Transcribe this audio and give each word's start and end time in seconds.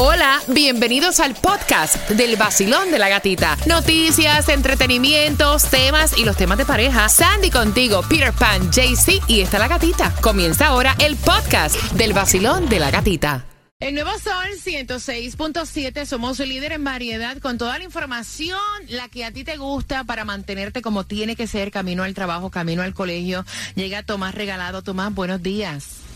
Hola, 0.00 0.40
bienvenidos 0.46 1.18
al 1.18 1.34
podcast 1.34 2.08
del 2.10 2.36
vacilón 2.36 2.92
de 2.92 3.00
la 3.00 3.08
gatita. 3.08 3.58
Noticias, 3.66 4.48
entretenimientos, 4.48 5.64
temas 5.64 6.16
y 6.16 6.24
los 6.24 6.36
temas 6.36 6.56
de 6.56 6.64
pareja. 6.64 7.08
Sandy 7.08 7.50
contigo, 7.50 8.02
Peter 8.08 8.32
Pan, 8.32 8.70
JC 8.70 9.20
y 9.26 9.40
está 9.40 9.58
la 9.58 9.66
gatita. 9.66 10.14
Comienza 10.20 10.68
ahora 10.68 10.94
el 11.00 11.16
podcast 11.16 11.74
del 11.94 12.12
vacilón 12.12 12.68
de 12.68 12.78
la 12.78 12.92
gatita. 12.92 13.44
El 13.80 13.94
nuevo 13.94 14.12
Sol 14.20 14.46
106.7, 14.64 16.06
somos 16.06 16.38
líder 16.38 16.70
en 16.70 16.84
variedad 16.84 17.36
con 17.38 17.58
toda 17.58 17.76
la 17.76 17.82
información, 17.82 18.60
la 18.86 19.08
que 19.08 19.24
a 19.24 19.32
ti 19.32 19.42
te 19.42 19.56
gusta 19.56 20.04
para 20.04 20.24
mantenerte 20.24 20.80
como 20.80 21.06
tiene 21.06 21.34
que 21.34 21.48
ser, 21.48 21.72
camino 21.72 22.04
al 22.04 22.14
trabajo, 22.14 22.50
camino 22.50 22.82
al 22.82 22.94
colegio. 22.94 23.44
Llega 23.74 24.04
Tomás 24.04 24.36
Regalado. 24.36 24.82
Tomás, 24.82 25.12
buenos 25.12 25.42
días. 25.42 26.07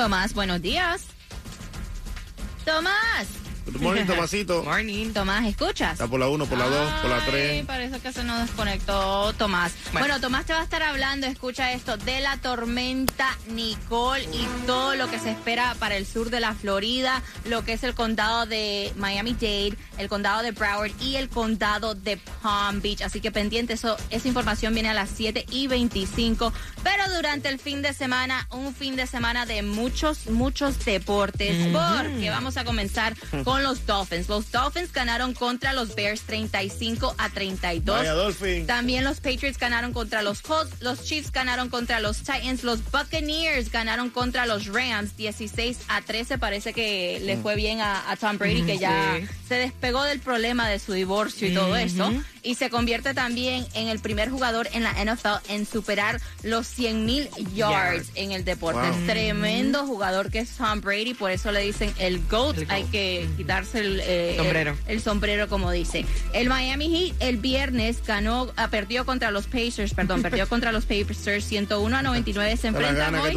Tomás, 0.00 0.32
buenos 0.32 0.62
días. 0.62 1.08
Tomás. 2.64 3.28
Good 3.66 3.80
morning, 3.80 4.04
Tomasito. 4.04 4.62
Morning. 4.64 5.12
Tomás, 5.12 5.46
¿escuchas? 5.46 5.92
Está 5.92 6.06
por 6.06 6.18
la 6.20 6.28
1, 6.28 6.46
por 6.46 6.58
la 6.58 6.66
2, 6.66 6.92
por 7.02 7.10
la 7.10 7.16
Ay, 7.16 7.30
3. 7.30 7.66
parece 7.66 8.00
que 8.00 8.12
se 8.12 8.24
nos 8.24 8.40
desconectó 8.40 9.32
Tomás. 9.34 9.72
Bueno. 9.92 10.20
Tomás 10.20 10.44
te 10.46 10.52
va 10.52 10.60
a 10.60 10.64
estar 10.64 10.82
hablando, 10.82 11.26
escucha 11.26 11.72
esto, 11.72 11.96
de 11.96 12.20
la 12.20 12.36
tormenta 12.38 13.38
Nicole 13.48 14.24
y 14.24 14.46
todo 14.66 14.94
lo 14.96 15.10
que 15.10 15.18
se 15.18 15.30
espera 15.30 15.74
para 15.78 15.96
el 15.96 16.06
sur 16.06 16.30
de 16.30 16.40
la 16.40 16.54
Florida, 16.54 17.22
lo 17.46 17.64
que 17.64 17.72
es 17.74 17.84
el 17.84 17.94
condado 17.94 18.46
de 18.46 18.92
Miami-Dade, 18.96 19.76
el 19.98 20.08
condado 20.08 20.42
de 20.42 20.50
Broward 20.52 20.92
y 21.00 21.16
el 21.16 21.28
condado 21.28 21.94
de 21.94 22.18
Palm 22.42 22.80
Beach. 22.80 23.02
Así 23.02 23.20
que 23.20 23.30
pendiente, 23.30 23.74
eso, 23.74 23.96
esa 24.10 24.28
información 24.28 24.74
viene 24.74 24.90
a 24.90 24.94
las 24.94 25.10
7 25.10 25.46
y 25.50 25.66
25. 25.68 26.52
Pero 26.82 27.14
durante 27.14 27.48
el 27.48 27.58
fin 27.58 27.82
de 27.82 27.92
semana, 27.92 28.46
un 28.50 28.74
fin 28.74 28.96
de 28.96 29.06
semana 29.06 29.46
de 29.46 29.62
muchos, 29.62 30.26
muchos 30.28 30.84
deportes, 30.84 31.68
porque 31.72 32.30
vamos 32.30 32.56
a 32.56 32.64
comenzar 32.64 33.14
con 33.44 33.49
los 33.58 33.86
Dolphins. 33.86 34.28
Los 34.28 34.50
Dolphins 34.52 34.92
ganaron 34.92 35.34
contra 35.34 35.72
los 35.72 35.94
Bears 35.94 36.22
35 36.22 37.14
a 37.18 37.28
32. 37.30 37.98
Vaya, 37.98 38.12
Dolphin. 38.12 38.66
También 38.66 39.04
los 39.04 39.20
Patriots 39.20 39.58
ganaron 39.58 39.92
contra 39.92 40.22
los 40.22 40.42
Colts, 40.42 40.80
los 40.80 41.04
Chiefs 41.04 41.32
ganaron 41.32 41.68
contra 41.68 42.00
los 42.00 42.18
Titans, 42.18 42.62
los 42.62 42.80
Buccaneers 42.90 43.70
ganaron 43.70 44.10
contra 44.10 44.46
los 44.46 44.66
Rams 44.66 45.16
16 45.16 45.78
a 45.88 46.02
13. 46.02 46.38
Parece 46.38 46.72
que 46.72 47.20
le 47.24 47.36
fue 47.36 47.56
bien 47.56 47.80
a, 47.80 48.10
a 48.10 48.16
Tom 48.16 48.38
Brady, 48.38 48.62
que 48.62 48.78
ya 48.78 49.18
sí. 49.18 49.26
se 49.48 49.54
despegó 49.56 50.04
del 50.04 50.20
problema 50.20 50.68
de 50.68 50.78
su 50.78 50.92
divorcio 50.92 51.48
y 51.48 51.54
todo 51.54 51.76
eso. 51.76 52.12
Y 52.42 52.54
se 52.54 52.70
convierte 52.70 53.12
también 53.14 53.66
en 53.74 53.88
el 53.88 53.98
primer 53.98 54.30
jugador 54.30 54.68
en 54.72 54.82
la 54.82 54.92
NFL 54.92 55.40
en 55.48 55.66
superar 55.66 56.20
los 56.42 56.66
100 56.66 57.04
mil 57.04 57.28
yards 57.54 58.10
en 58.14 58.32
el 58.32 58.44
deporte. 58.44 58.80
Wow. 58.88 59.06
Tremendo 59.06 59.86
jugador 59.86 60.30
que 60.30 60.38
es 60.40 60.50
Tom 60.56 60.80
Brady, 60.80 61.14
por 61.14 61.30
eso 61.30 61.52
le 61.52 61.60
dicen 61.60 61.92
el 61.98 62.20
GOAT. 62.28 62.56
Hay 62.68 62.84
que 62.84 63.28
quitarse 63.36 63.80
el, 63.80 64.00
eh, 64.04 64.34
Sombrero. 64.38 64.76
el- 64.86 64.96
el 64.96 65.02
sombrero, 65.02 65.48
como 65.48 65.70
dice. 65.70 66.04
El 66.32 66.48
Miami 66.48 66.88
Heat 66.88 67.16
el 67.20 67.36
viernes 67.36 67.98
ganó, 68.06 68.52
ah, 68.56 68.68
perdió 68.68 69.04
contra 69.04 69.30
los 69.30 69.46
Pacers, 69.46 69.94
perdón, 69.94 70.22
perdió 70.22 70.48
contra 70.48 70.72
los 70.72 70.84
Pacers 70.86 71.44
101 71.44 71.96
a 71.96 72.02
99. 72.02 72.56
Se 72.56 72.68
enfrentan 72.68 73.14
hoy, 73.16 73.32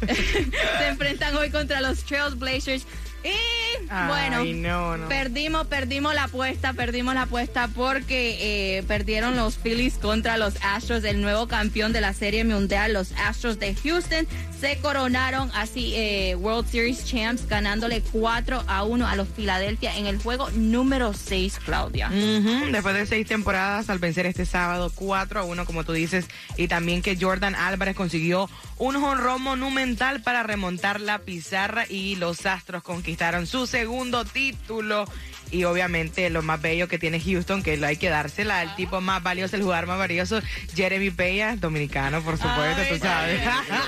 se 0.78 0.88
enfrentan 0.88 1.36
hoy 1.36 1.50
contra 1.50 1.80
los 1.80 2.02
Trailblazers. 2.04 2.84
Y 3.24 3.68
bueno, 3.88 4.44
no, 4.44 4.96
no. 4.96 5.08
perdimos, 5.08 5.66
perdimos 5.66 6.14
la 6.14 6.24
apuesta, 6.24 6.72
perdimos 6.72 7.14
la 7.14 7.22
apuesta 7.22 7.68
porque 7.68 8.78
eh, 8.78 8.82
perdieron 8.82 9.36
los 9.36 9.56
Phillies 9.56 9.94
contra 9.94 10.36
los 10.36 10.54
Astros, 10.62 11.04
el 11.04 11.20
nuevo 11.20 11.48
campeón 11.48 11.92
de 11.92 12.00
la 12.00 12.12
Serie 12.12 12.44
Mundial, 12.44 12.92
los 12.92 13.12
Astros 13.12 13.58
de 13.58 13.74
Houston, 13.74 14.26
se 14.60 14.78
coronaron 14.78 15.50
así 15.54 15.94
eh, 15.94 16.34
World 16.36 16.68
Series 16.68 17.04
Champs, 17.04 17.46
ganándole 17.46 18.02
4 18.02 18.64
a 18.66 18.82
1 18.82 19.06
a 19.06 19.16
los 19.16 19.28
Philadelphia 19.28 19.96
en 19.96 20.06
el 20.06 20.18
juego 20.18 20.50
número 20.50 21.14
6, 21.14 21.60
Claudia. 21.64 22.08
Después 22.08 22.94
de 22.94 23.06
seis 23.06 23.26
temporadas, 23.26 23.88
al 23.88 23.98
vencer 23.98 24.26
este 24.26 24.44
sábado 24.44 24.90
4 24.94 25.40
a 25.40 25.44
1, 25.44 25.64
como 25.64 25.84
tú 25.84 25.92
dices, 25.92 26.26
y 26.56 26.68
también 26.68 27.02
que 27.02 27.16
Jordan 27.18 27.54
Álvarez 27.54 27.94
consiguió 27.94 28.50
un 28.76 29.00
jonrón 29.00 29.42
monumental 29.42 30.22
para 30.22 30.42
remontar 30.42 31.00
la 31.00 31.20
pizarra 31.20 31.86
y 31.88 32.16
los 32.16 32.44
Astros 32.44 32.82
conquistaron 33.08 33.46
su 33.46 33.66
segundo 33.66 34.22
título. 34.26 35.06
Y 35.50 35.64
obviamente 35.64 36.28
lo 36.30 36.42
más 36.42 36.60
bello 36.60 36.88
que 36.88 36.98
tiene 36.98 37.20
Houston, 37.20 37.62
que 37.62 37.76
lo 37.76 37.86
hay 37.86 37.96
que 37.96 38.08
dársela 38.10 38.60
al 38.60 38.76
tipo 38.76 39.00
más 39.00 39.22
valioso, 39.22 39.56
el 39.56 39.62
jugador 39.62 39.86
más 39.86 39.98
valioso, 39.98 40.40
Jeremy 40.74 41.10
Peña, 41.10 41.56
dominicano, 41.56 42.22
por 42.22 42.36
supuesto, 42.36 42.82
Ay, 42.82 42.88
tú 42.98 42.98
sabes. 42.98 43.40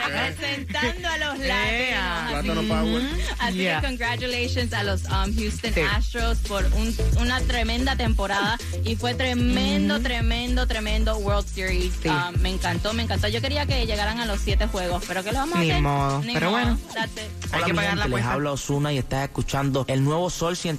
Representando 0.07 1.09
a 1.09 1.19
los 1.19 1.39
Yeah. 1.51 2.29
latinos. 2.33 2.65
Power. 2.67 3.03
Así 3.39 3.59
Yeah. 3.59 3.81
que 3.81 3.87
congratulations 3.89 4.73
a 4.73 4.85
los 4.85 5.03
um, 5.05 5.35
Houston 5.37 5.75
Sí. 5.75 5.81
Astros 5.81 6.39
por 6.39 6.65
un- 6.67 6.95
una 7.21 7.41
tremenda 7.41 7.97
temporada 7.97 8.59
y 8.85 8.97
fue 8.97 9.15
tremendo, 9.15 10.01
tremendo, 10.01 10.67
tremendo 10.67 11.17
World 11.19 11.47
Series. 11.47 11.93
Sí. 12.03 12.09
Um, 12.09 12.41
me 12.41 12.51
encantó, 12.51 12.93
me 12.93 13.03
encantó. 13.03 13.29
Yo 13.29 13.41
quería 13.41 13.67
que 13.67 13.87
llegaran 13.87 14.19
a 14.21 14.27
los 14.27 14.41
siete 14.41 14.67
juegos, 14.67 15.05
pero 15.07 15.23
¿qué 15.25 15.33
lo 15.33 15.39
vamos 15.39 15.57
a 15.57 15.61
Ni 15.61 15.71
hacer? 15.71 15.83
modo, 15.83 16.23
pero 16.33 16.51
bueno. 16.51 16.79
Hay 17.53 17.63
que 17.65 17.75
pagar 17.75 17.97
la 17.97 18.07
les 18.07 18.25
habla 18.25 18.53
Osuna 18.53 18.93
y 18.93 18.99
estás 18.99 19.25
escuchando 19.25 19.85
el 19.89 20.05
nuevo 20.05 20.31
Sol 20.31 20.57
100. 20.57 20.79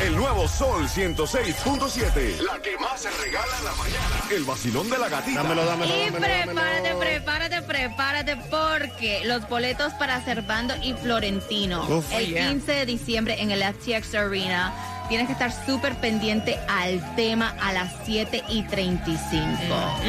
El 0.00 0.16
nuevo 0.16 0.46
Sol 0.48 0.86
106.7. 0.88 2.40
La 2.40 2.60
que 2.60 2.76
más 2.78 3.00
se 3.00 3.10
regala 3.10 3.58
en 3.58 3.64
la 3.64 3.72
mañana. 3.72 4.22
El 4.30 4.44
vacilón 4.44 4.90
de 4.90 4.98
la 4.98 5.08
gatita. 5.08 5.42
Dámelo, 5.42 5.64
dámelo, 5.64 5.94
Y 5.94 6.06
dámelo, 6.06 6.20
prepárate, 6.26 6.88
dámelo. 6.88 6.98
prepárate, 6.98 7.62
prepárate, 7.62 8.36
porque 8.50 9.22
los 9.24 9.48
boletos 9.48 9.92
para 9.94 10.20
Cervando 10.20 10.74
y 10.82 10.92
Florentino 10.94 11.86
Uf. 11.88 12.12
el 12.12 12.26
yeah. 12.28 12.48
15 12.48 12.72
de 12.72 12.86
diciembre 12.86 13.40
en 13.40 13.50
el 13.52 13.62
FTX 13.62 14.14
Arena. 14.14 14.72
Tienes 15.08 15.26
que 15.26 15.32
estar 15.34 15.52
súper 15.66 15.94
pendiente 15.96 16.58
al 16.68 17.14
tema 17.14 17.54
a 17.60 17.72
las 17.72 17.92
7 18.04 18.42
y 18.48 18.62
35. 18.64 19.48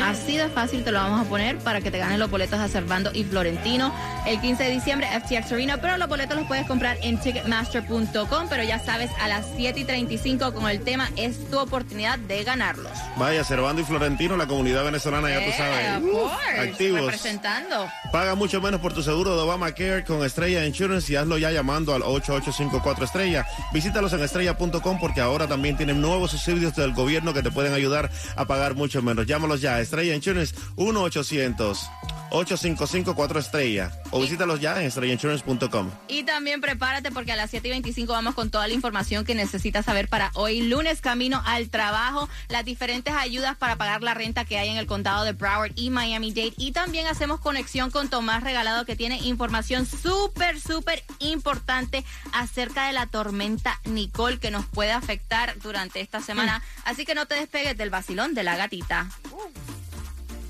Así 0.03 0.37
de 0.37 0.49
fácil 0.49 0.83
te 0.83 0.91
lo 0.91 0.99
vamos 0.99 1.25
a 1.25 1.29
poner 1.29 1.57
para 1.59 1.81
que 1.81 1.91
te 1.91 1.97
ganes 1.99 2.17
los 2.17 2.29
boletos 2.31 2.59
a 2.59 2.67
Cervando 2.67 3.11
y 3.13 3.23
Florentino 3.23 3.93
el 4.25 4.41
15 4.41 4.63
de 4.63 4.69
diciembre, 4.71 5.07
FTX 5.21 5.51
Arena. 5.51 5.77
Pero 5.79 5.97
los 5.97 6.09
boletos 6.09 6.35
los 6.37 6.47
puedes 6.47 6.65
comprar 6.65 6.97
en 7.01 7.17
Ticketmaster.com. 7.19 8.47
Pero 8.49 8.63
ya 8.63 8.79
sabes, 8.79 9.09
a 9.21 9.27
las 9.27 9.45
7 9.55 9.79
y 9.79 9.83
35 9.85 10.53
con 10.53 10.67
el 10.69 10.81
tema 10.81 11.09
es 11.15 11.49
tu 11.49 11.59
oportunidad 11.59 12.17
de 12.19 12.43
ganarlos. 12.43 12.91
Vaya, 13.17 13.43
Cervando 13.43 13.81
y 13.81 13.85
Florentino, 13.85 14.35
la 14.35 14.47
comunidad 14.47 14.83
venezolana, 14.83 15.29
ya 15.29 15.45
tú 15.45 15.51
sabes. 15.57 15.97
of 15.97 16.03
Uf, 16.03 16.31
course. 16.31 16.59
activos. 16.71 17.01
Representando. 17.01 17.87
Paga 18.11 18.35
mucho 18.35 18.61
menos 18.61 18.81
por 18.81 18.93
tu 18.93 19.03
seguro 19.03 19.35
de 19.35 19.41
Obamacare 19.43 20.03
con 20.03 20.23
Estrella 20.25 20.65
Insurance 20.65 21.11
y 21.11 21.15
hazlo 21.15 21.37
ya 21.37 21.51
llamando 21.51 21.93
al 21.93 22.01
8854 22.01 23.05
Estrella. 23.05 23.45
Visítalos 23.73 24.11
en 24.13 24.23
estrella.com 24.23 24.86
porque 24.95 25.19
ahora 25.19 25.47
también 25.47 25.75
tienen 25.75 25.99
nuevos 25.99 26.31
subsidios 26.31 26.73
del 26.75 26.93
gobierno 26.93 27.33
que 27.33 27.43
te 27.43 27.51
pueden 27.51 27.73
ayudar 27.73 28.09
a 28.37 28.45
pagar 28.45 28.75
mucho 28.75 29.01
menos. 29.01 29.27
Llámalos 29.27 29.59
ya, 29.59 29.81
Estrella 29.81 30.15
Insurance 30.15 30.55
1-800-855-4 30.77 33.39
Estrella 33.39 33.91
o 34.11 34.21
visítalos 34.21 34.61
ya 34.61 34.79
en 34.79 34.87
estrellainsurance.com. 34.87 35.91
Y 36.07 36.23
también 36.23 36.61
prepárate 36.61 37.11
porque 37.11 37.33
a 37.33 37.35
las 37.35 37.49
7 37.49 37.67
y 37.67 37.71
25 37.71 38.13
vamos 38.13 38.33
con 38.33 38.49
toda 38.49 38.65
la 38.67 38.73
información 38.73 39.25
que 39.25 39.35
necesitas 39.35 39.83
saber 39.85 40.07
para 40.07 40.31
hoy, 40.35 40.61
lunes, 40.61 41.01
camino 41.01 41.43
al 41.45 41.67
trabajo, 41.69 42.29
las 42.47 42.63
diferentes 42.63 43.13
ayudas 43.13 43.57
para 43.57 43.75
pagar 43.75 44.03
la 44.03 44.13
renta 44.13 44.45
que 44.45 44.57
hay 44.57 44.69
en 44.69 44.77
el 44.77 44.87
condado 44.87 45.25
de 45.25 45.33
Broward 45.33 45.73
y 45.75 45.89
Miami-Dade. 45.89 46.53
Y 46.57 46.71
también 46.71 47.07
hacemos 47.07 47.41
conexión 47.41 47.91
con 47.91 48.07
Tomás 48.09 48.41
Regalado 48.43 48.85
que 48.85 48.95
tiene 48.95 49.17
información 49.19 49.85
súper, 49.85 50.61
súper 50.61 51.03
importante 51.19 52.05
acerca 52.31 52.87
de 52.87 52.93
la 52.93 53.07
tormenta 53.07 53.81
Nicole 53.85 54.39
que 54.39 54.51
nos 54.51 54.65
puede 54.77 54.91
afectar 54.91 55.57
durante 55.57 56.01
esta 56.01 56.21
semana. 56.21 56.61
Así 56.85 57.03
que 57.03 57.15
no 57.15 57.25
te 57.25 57.33
despegues 57.33 57.75
del 57.77 57.89
vacilón 57.89 58.35
de 58.35 58.43
la 58.43 58.55
gatita. 58.55 59.09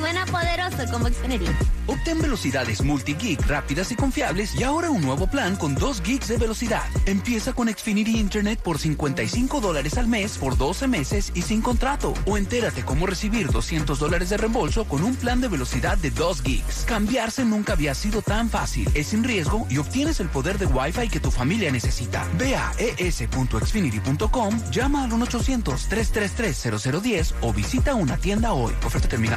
suena 0.00 0.24
poderoso 0.24 0.78
como 0.90 1.08
Xfinity. 1.08 1.44
Obtén 1.86 2.20
velocidades 2.22 2.82
multi-gig 2.82 3.38
rápidas 3.46 3.92
y 3.92 3.96
confiables 3.96 4.54
y 4.54 4.62
ahora 4.62 4.88
un 4.90 5.02
nuevo 5.02 5.26
plan 5.26 5.56
con 5.56 5.74
2 5.74 6.00
gigs 6.02 6.28
de 6.28 6.38
velocidad. 6.38 6.84
Empieza 7.04 7.52
con 7.52 7.68
Xfinity 7.68 8.18
Internet 8.18 8.62
por 8.62 8.78
55 8.78 9.60
dólares 9.60 9.98
al 9.98 10.06
mes 10.06 10.38
por 10.38 10.56
12 10.56 10.88
meses 10.88 11.30
y 11.34 11.42
sin 11.42 11.60
contrato. 11.60 12.14
O 12.26 12.38
entérate 12.38 12.82
cómo 12.84 13.04
recibir 13.06 13.50
200 13.50 13.98
dólares 13.98 14.30
de 14.30 14.38
reembolso 14.38 14.84
con 14.84 15.04
un 15.04 15.16
plan 15.16 15.42
de 15.42 15.48
velocidad 15.48 15.98
de 15.98 16.10
2 16.10 16.42
gigs. 16.42 16.84
Cambiarse 16.86 17.44
nunca 17.44 17.74
había 17.74 17.94
sido 17.94 18.22
tan 18.22 18.48
fácil. 18.48 18.88
Es 18.94 19.08
sin 19.08 19.22
riesgo 19.22 19.66
y 19.68 19.76
obtienes 19.78 20.20
el 20.20 20.30
poder 20.30 20.56
de 20.58 20.64
Wi-Fi 20.66 21.08
que 21.08 21.20
tu 21.20 21.30
familia 21.30 21.70
necesita. 21.70 22.26
Ve 22.38 22.54
a 22.54 22.72
es.xfinity.com, 22.78 24.70
llama 24.70 25.04
al 25.04 25.10
1-800-333-0010 25.10 27.34
o 27.42 27.52
visita 27.52 27.94
una 27.94 28.16
tienda 28.16 28.54
hoy. 28.54 28.72
Oferta 28.84 29.08
termina 29.08 29.36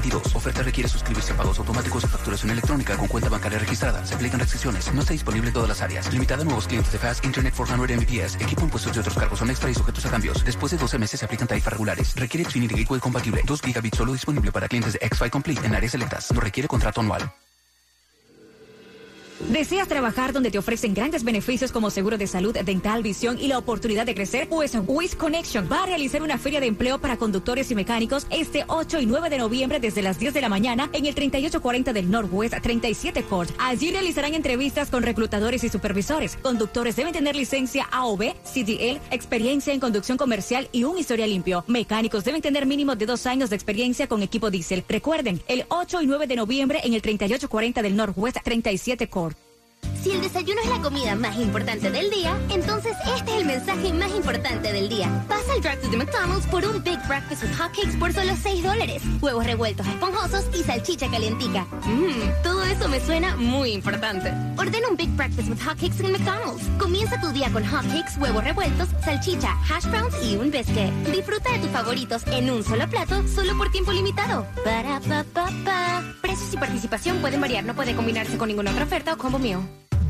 11-20-22. 0.00 0.36
Oferta 0.36 0.62
requiere 0.62 0.88
suscribirse 0.88 1.32
a 1.32 1.36
pagos 1.36 1.58
automáticos 1.58 2.04
y 2.04 2.06
facturación 2.06 2.50
electrónica 2.50 2.96
con 2.96 3.08
cuenta 3.08 3.28
bancaria 3.28 3.58
registrada. 3.58 4.04
Se 4.04 4.14
aplican 4.14 4.40
restricciones. 4.40 4.92
No 4.92 5.00
está 5.00 5.12
disponible 5.12 5.48
en 5.48 5.54
todas 5.54 5.68
las 5.68 5.80
áreas. 5.80 6.12
Limitada 6.12 6.42
a 6.42 6.44
nuevos 6.44 6.66
clientes 6.66 6.92
de 6.92 6.98
Fast 6.98 7.24
Internet 7.24 7.54
400 7.56 7.96
Mbps. 7.96 8.34
Equipo 8.36 8.62
impuestos 8.62 8.96
y 8.96 9.00
otros 9.00 9.16
cargos 9.16 9.38
son 9.38 9.50
extra 9.50 9.70
y 9.70 9.74
sujetos 9.74 10.04
a 10.06 10.10
cambios. 10.10 10.44
Después 10.44 10.72
de 10.72 10.78
12 10.78 10.98
meses 10.98 11.20
se 11.20 11.26
aplican 11.26 11.48
tarifas 11.48 11.72
regulares. 11.72 12.14
Requiere 12.16 12.44
Xfinity 12.44 12.74
Gateway 12.74 13.00
compatible. 13.00 13.42
2 13.44 13.62
gigabits 13.62 13.96
solo 13.96 14.12
disponible 14.12 14.52
para 14.52 14.68
clientes 14.68 14.94
de 14.94 14.98
X-Fi 15.02 15.30
Complete 15.30 15.66
en 15.66 15.74
áreas 15.74 15.92
selectas. 15.92 16.32
No 16.32 16.40
requiere 16.40 16.68
contrato 16.68 17.00
anual. 17.00 17.32
¿Deseas 19.48 19.88
trabajar 19.88 20.32
donde 20.32 20.50
te 20.50 20.58
ofrecen 20.58 20.94
grandes 20.94 21.24
beneficios 21.24 21.72
como 21.72 21.90
seguro 21.90 22.18
de 22.18 22.26
salud, 22.26 22.56
dental, 22.56 23.02
visión 23.02 23.38
y 23.40 23.48
la 23.48 23.58
oportunidad 23.58 24.04
de 24.06 24.14
crecer? 24.14 24.48
Pues 24.48 24.76
Wiz 24.86 25.16
Connection 25.16 25.66
va 25.70 25.82
a 25.82 25.86
realizar 25.86 26.22
una 26.22 26.38
feria 26.38 26.60
de 26.60 26.66
empleo 26.66 27.00
para 27.00 27.16
conductores 27.16 27.70
y 27.70 27.74
mecánicos 27.74 28.26
este 28.30 28.64
8 28.68 29.00
y 29.00 29.06
9 29.06 29.30
de 29.30 29.38
noviembre 29.38 29.80
desde 29.80 30.02
las 30.02 30.18
10 30.18 30.34
de 30.34 30.40
la 30.42 30.50
mañana 30.50 30.90
en 30.92 31.06
el 31.06 31.14
3840 31.14 31.92
del 31.92 32.10
Northwest 32.10 32.54
37 32.62 33.22
Court. 33.24 33.50
Allí 33.58 33.90
realizarán 33.90 34.34
entrevistas 34.34 34.90
con 34.90 35.02
reclutadores 35.02 35.64
y 35.64 35.68
supervisores. 35.70 36.36
Conductores 36.36 36.94
deben 36.94 37.12
tener 37.12 37.34
licencia 37.34 37.88
AOB, 37.90 38.34
CDL, 38.44 39.00
experiencia 39.10 39.72
en 39.72 39.80
conducción 39.80 40.18
comercial 40.18 40.68
y 40.70 40.84
un 40.84 40.98
historial 40.98 41.30
limpio. 41.30 41.64
Mecánicos 41.66 42.24
deben 42.24 42.42
tener 42.42 42.66
mínimo 42.66 42.94
de 42.94 43.06
dos 43.06 43.26
años 43.26 43.50
de 43.50 43.56
experiencia 43.56 44.06
con 44.06 44.22
equipo 44.22 44.50
diésel. 44.50 44.84
Recuerden, 44.86 45.40
el 45.48 45.64
8 45.68 46.02
y 46.02 46.06
9 46.06 46.26
de 46.26 46.36
noviembre 46.36 46.80
en 46.84 46.94
el 46.94 47.02
3840 47.02 47.82
del 47.82 47.96
Northwest 47.96 48.36
37 48.44 49.08
Court. 49.08 49.29
Si 50.02 50.12
el 50.12 50.22
desayuno 50.22 50.62
es 50.62 50.68
la 50.70 50.80
comida 50.80 51.14
más 51.14 51.36
importante 51.36 51.90
del 51.90 52.10
día, 52.10 52.34
entonces 52.48 52.96
este 53.18 53.32
es 53.32 53.40
el 53.40 53.44
mensaje 53.44 53.92
más 53.92 54.10
importante 54.12 54.72
del 54.72 54.88
día. 54.88 55.08
Pasa 55.28 55.52
al 55.52 55.60
drive 55.60 55.90
de 55.90 55.96
McDonald's 55.98 56.46
por 56.46 56.64
un 56.64 56.82
Big 56.82 56.98
Breakfast 57.06 57.42
with 57.42 57.54
Hotcakes 57.54 57.98
por 57.98 58.10
solo 58.10 58.32
6 58.34 58.62
dólares. 58.62 59.02
Huevos 59.20 59.44
revueltos 59.44 59.86
esponjosos 59.86 60.46
y 60.58 60.62
salchicha 60.62 61.10
calientica. 61.10 61.66
Mmm, 61.84 62.42
todo 62.42 62.64
eso 62.64 62.88
me 62.88 62.98
suena 63.00 63.36
muy 63.36 63.72
importante. 63.72 64.32
Ordena 64.56 64.88
un 64.88 64.96
Big 64.96 65.14
Breakfast 65.16 65.50
with 65.50 65.60
Hotcakes 65.60 66.00
en 66.02 66.12
McDonald's. 66.12 66.64
Comienza 66.78 67.20
tu 67.20 67.28
día 67.32 67.50
con 67.52 67.62
hotcakes, 67.62 68.16
huevos 68.18 68.42
revueltos, 68.42 68.88
salchicha, 69.04 69.54
hash 69.68 69.84
browns 69.84 70.14
y 70.24 70.36
un 70.36 70.50
biscuit. 70.50 70.90
Disfruta 71.12 71.52
de 71.52 71.58
tus 71.58 71.70
favoritos 71.70 72.26
en 72.28 72.50
un 72.50 72.64
solo 72.64 72.88
plato, 72.88 73.22
solo 73.28 73.54
por 73.58 73.70
tiempo 73.70 73.92
limitado. 73.92 74.46
Para 74.64 74.98
pa 75.00 75.24
pa 75.24 75.50
pa. 75.62 76.02
Precios 76.22 76.54
y 76.54 76.56
participación 76.56 77.18
pueden 77.18 77.42
variar, 77.42 77.64
no 77.64 77.74
puede 77.74 77.94
combinarse 77.94 78.38
con 78.38 78.48
ninguna 78.48 78.70
otra 78.70 78.84
oferta 78.84 79.12
o 79.12 79.18
combo 79.18 79.38
mío. 79.38 79.60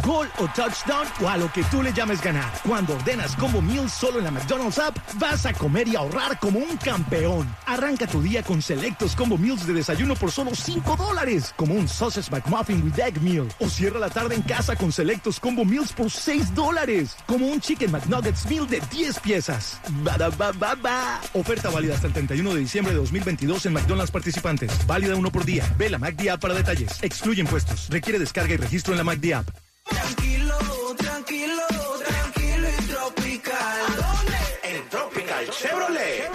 Gol 0.05 0.29
o 0.39 0.47
touchdown 0.49 1.07
o 1.21 1.29
a 1.29 1.37
lo 1.37 1.51
que 1.53 1.63
tú 1.65 1.83
le 1.83 1.93
llames 1.93 2.23
ganar. 2.23 2.51
Cuando 2.67 2.95
ordenas 2.95 3.37
Combo 3.37 3.61
Meals 3.61 3.93
solo 3.93 4.19
en 4.19 4.25
la 4.25 4.31
McDonald's 4.31 4.79
app, 4.79 4.97
vas 5.15 5.47
a 5.47 5.53
comer 5.53 5.89
y 5.89 5.97
ahorrar 5.97 6.39
como 6.39 6.59
un 6.59 6.77
campeón. 6.77 7.47
Arranca 7.67 8.07
tu 8.07 8.23
día 8.23 8.43
con 8.43 8.63
selectos 8.63 9.15
Combo 9.15 9.37
Meals 9.37 9.67
de 9.67 9.75
desayuno 9.75 10.15
por 10.15 10.31
solo 10.31 10.55
5 10.55 10.97
dólares, 10.97 11.55
como 11.57 11.75
un 11.75 11.89
Sausage 11.89 12.31
McMuffin 12.31 12.83
with 12.83 12.99
Egg 12.99 13.21
Meal. 13.21 13.49
O 13.59 13.69
cierra 13.69 13.99
la 13.99 14.11
tarde 14.11 14.35
en 14.35 14.43
casa 14.43 14.77
con 14.77 14.93
selectos 14.93 15.39
Combo 15.41 15.65
Meals 15.65 15.93
por 15.93 16.11
6 16.11 16.55
dólares, 16.55 17.17
como 17.27 17.47
un 17.47 17.61
Chicken 17.61 17.91
McNuggets 17.93 18.47
Meal 18.47 18.69
de 18.69 18.81
10 18.91 19.21
piezas. 19.21 19.81
Ba, 20.03 20.17
ba, 20.17 20.53
ba, 20.53 20.75
ba. 20.75 21.21
Oferta 21.35 21.71
válida 21.71 21.95
hasta 21.95 22.07
el 22.07 22.13
31 22.13 22.55
de 22.55 22.61
diciembre 22.61 22.93
de 22.93 23.01
2022 23.01 23.67
en 23.67 23.73
McDonald's 23.75 24.11
participantes. 24.11 24.87
Válida 24.87 25.17
uno 25.17 25.31
por 25.31 25.45
día. 25.45 25.65
Ve 25.79 25.91
la 25.91 25.99
McD 25.99 26.29
app 26.31 26.41
para 26.41 26.55
detalles. 26.55 27.03
Excluye 27.03 27.41
impuestos. 27.41 27.89
Requiere 27.91 28.19
descarga 28.19 28.55
y 28.55 28.57
registro 28.57 28.95
en 28.95 28.99
la 28.99 29.05
McD 29.05 29.33
app. 29.35 29.70
Tranquilo, 29.91 29.99
tranquilo, 29.99 30.30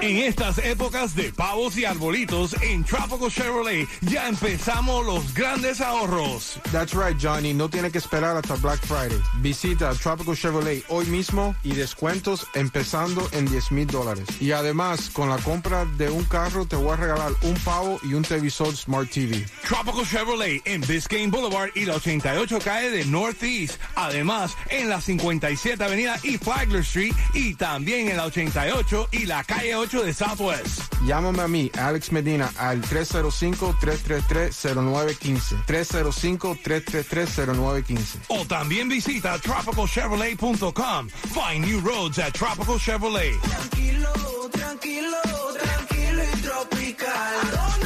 En 0.05 0.17
estas 0.17 0.59
épocas 0.59 1.15
de 1.15 1.33
pavos 1.33 1.75
y 1.77 1.85
arbolitos, 1.85 2.55
en 2.61 2.83
Tropical 2.83 3.31
Chevrolet 3.31 3.87
ya 4.01 4.27
empezamos 4.27 5.03
los 5.03 5.33
grandes 5.33 5.81
ahorros. 5.81 6.59
That's 6.71 6.93
right, 6.93 7.17
Johnny. 7.19 7.55
No 7.55 7.69
tiene 7.71 7.89
que 7.89 7.97
esperar 7.97 8.37
hasta 8.37 8.53
Black 8.53 8.79
Friday. 8.85 9.19
Visita 9.41 9.91
Tropical 9.95 10.37
Chevrolet 10.37 10.83
hoy 10.89 11.07
mismo 11.07 11.55
y 11.63 11.73
descuentos 11.73 12.45
empezando 12.53 13.27
en 13.31 13.47
10 13.47 13.71
mil 13.71 13.87
dólares. 13.87 14.27
Y 14.39 14.51
además, 14.51 15.09
con 15.09 15.27
la 15.27 15.37
compra 15.37 15.85
de 15.97 16.11
un 16.11 16.23
carro, 16.25 16.67
te 16.67 16.75
voy 16.75 16.93
a 16.93 16.97
regalar 16.97 17.31
un 17.41 17.55
pavo 17.61 17.99
y 18.03 18.13
un 18.13 18.21
televisor 18.21 18.75
Smart 18.75 19.09
TV. 19.09 19.43
Tropical 19.67 20.07
Chevrolet 20.07 20.61
en 20.65 20.81
Biscayne 20.81 21.31
Boulevard 21.31 21.71
y 21.73 21.85
la 21.85 21.95
88 21.95 22.59
calle 22.63 22.91
de 22.91 23.05
Northeast. 23.05 23.81
Además, 23.95 24.55
en 24.69 24.87
la 24.87 25.01
57 25.01 25.83
Avenida 25.83 26.19
y 26.21 26.37
Flagler 26.37 26.81
Street 26.81 27.15
y 27.33 27.55
también 27.55 28.07
en 28.09 28.17
la 28.17 28.25
88 28.25 29.07
y 29.11 29.25
la 29.25 29.43
calle 29.43 29.75
8 29.75 29.94
de 30.03 30.13
Southwest. 30.13 30.81
Llámame 31.05 31.41
a 31.43 31.47
mí, 31.47 31.71
Alex 31.77 32.11
Medina, 32.11 32.51
al 32.57 32.81
305-333-0915. 32.81 35.63
305-333-0915. 35.65 38.19
O 38.27 38.45
también 38.45 38.89
visita 38.89 39.39
tropicalchevrolet.com. 39.39 41.09
Find 41.09 41.65
new 41.65 41.79
roads 41.81 42.19
at 42.19 42.33
Tropical 42.33 42.77
Chevrolet. 42.79 43.39
Tranquilo, 43.41 44.09
tranquilo, 44.51 45.17
tranquilo 45.59 46.23
y 46.23 46.41
tropical. 46.41 47.84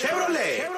Chevrolet. 0.00 0.70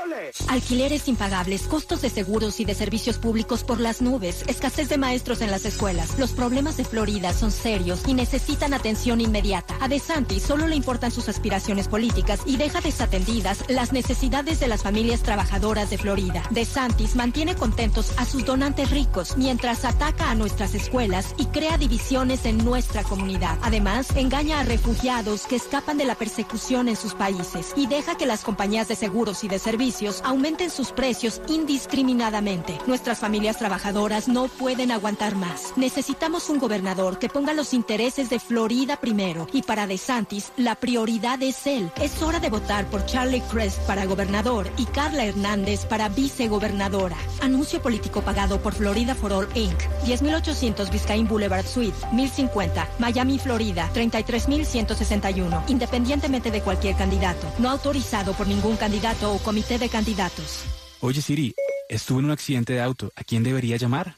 Alquileres 0.48 1.08
impagables, 1.08 1.62
costos 1.62 2.02
de 2.02 2.10
seguros 2.10 2.58
y 2.60 2.64
de 2.64 2.74
servicios 2.74 3.18
públicos 3.18 3.64
por 3.64 3.80
las 3.80 4.02
nubes, 4.02 4.44
escasez 4.46 4.88
de 4.88 4.98
maestros 4.98 5.40
en 5.42 5.50
las 5.50 5.64
escuelas. 5.64 6.18
Los 6.18 6.32
problemas 6.32 6.76
de 6.76 6.84
Florida 6.84 7.32
son 7.32 7.50
serios 7.50 8.02
y 8.06 8.14
necesitan 8.14 8.74
atención 8.74 9.20
inmediata. 9.20 9.76
A 9.80 9.88
DeSantis 9.88 10.42
solo 10.42 10.66
le 10.66 10.76
importan 10.76 11.10
sus 11.10 11.28
aspiraciones 11.28 11.88
políticas 11.88 12.40
y 12.46 12.56
deja 12.56 12.80
desatendidas 12.80 13.64
las 13.68 13.92
necesidades 13.92 14.60
de 14.60 14.68
las 14.68 14.82
familias 14.82 15.22
trabajadoras 15.22 15.90
de 15.90 15.98
Florida. 15.98 16.42
DeSantis 16.50 17.14
mantiene 17.14 17.54
contentos 17.54 18.12
a 18.16 18.24
sus 18.24 18.44
donantes 18.44 18.90
ricos 18.90 19.36
mientras 19.36 19.84
ataca 19.84 20.30
a 20.30 20.34
nuestras 20.34 20.74
escuelas 20.74 21.34
y 21.38 21.46
crea 21.46 21.78
divisiones 21.78 22.44
en 22.44 22.64
nuestra 22.64 23.02
comunidad. 23.02 23.58
Además, 23.62 24.08
engaña 24.16 24.60
a 24.60 24.64
refugiados 24.64 25.46
que 25.46 25.56
escapan 25.56 25.98
de 25.98 26.06
la 26.06 26.14
persecución 26.14 26.88
en 26.88 26.96
sus 26.96 27.14
países 27.14 27.72
y 27.76 27.86
deja 27.86 28.16
que 28.16 28.26
las 28.26 28.42
compañías 28.42 28.88
de 28.88 28.96
seguros 29.12 29.44
y 29.44 29.48
de 29.48 29.58
servicios 29.58 30.22
aumenten 30.24 30.70
sus 30.70 30.90
precios 30.90 31.42
indiscriminadamente. 31.46 32.78
Nuestras 32.86 33.18
familias 33.18 33.58
trabajadoras 33.58 34.26
no 34.26 34.48
pueden 34.48 34.90
aguantar 34.90 35.34
más. 35.34 35.74
Necesitamos 35.76 36.48
un 36.48 36.58
gobernador 36.58 37.18
que 37.18 37.28
ponga 37.28 37.52
los 37.52 37.74
intereses 37.74 38.30
de 38.30 38.40
Florida 38.40 38.96
primero 38.96 39.48
y 39.52 39.60
para 39.64 39.86
DeSantis 39.86 40.52
la 40.56 40.76
prioridad 40.76 41.42
es 41.42 41.66
él. 41.66 41.92
Es 42.00 42.22
hora 42.22 42.40
de 42.40 42.48
votar 42.48 42.86
por 42.86 43.04
Charlie 43.04 43.42
Crest 43.50 43.80
para 43.80 44.06
gobernador 44.06 44.70
y 44.78 44.86
Carla 44.86 45.26
Hernández 45.26 45.84
para 45.84 46.08
vicegobernadora. 46.08 47.18
Anuncio 47.42 47.82
político 47.82 48.22
pagado 48.22 48.62
por 48.62 48.72
Florida 48.72 49.14
for 49.14 49.34
All 49.34 49.48
Inc. 49.54 49.78
10800 50.06 50.90
Biscayne 50.90 51.28
Boulevard 51.28 51.66
Suite 51.66 51.98
1050 52.12 52.88
Miami, 52.98 53.38
Florida 53.38 53.90
33161. 53.92 55.64
Independientemente 55.68 56.50
de 56.50 56.62
cualquier 56.62 56.96
candidato. 56.96 57.46
No 57.58 57.68
autorizado 57.68 58.32
por 58.32 58.46
ningún 58.46 58.76
candidato 58.76 59.01
candidato 59.02 59.34
o 59.34 59.38
comité 59.40 59.78
de 59.78 59.88
candidatos. 59.88 60.62
Oye 61.00 61.20
Siri, 61.20 61.56
estuve 61.88 62.20
en 62.20 62.26
un 62.26 62.30
accidente 62.30 62.72
de 62.72 62.80
auto. 62.80 63.10
¿A 63.16 63.24
quién 63.24 63.42
debería 63.42 63.76
llamar? 63.76 64.14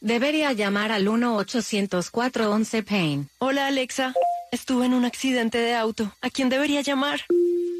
Debería 0.00 0.54
llamar 0.54 0.92
al 0.92 1.06
1-800-411-PAIN. 1.06 3.28
Hola 3.38 3.66
Alexa, 3.66 4.14
estuve 4.50 4.86
en 4.86 4.94
un 4.94 5.04
accidente 5.04 5.58
de 5.58 5.74
auto. 5.74 6.10
¿A 6.22 6.30
quién 6.30 6.48
debería 6.48 6.80
llamar? 6.80 7.20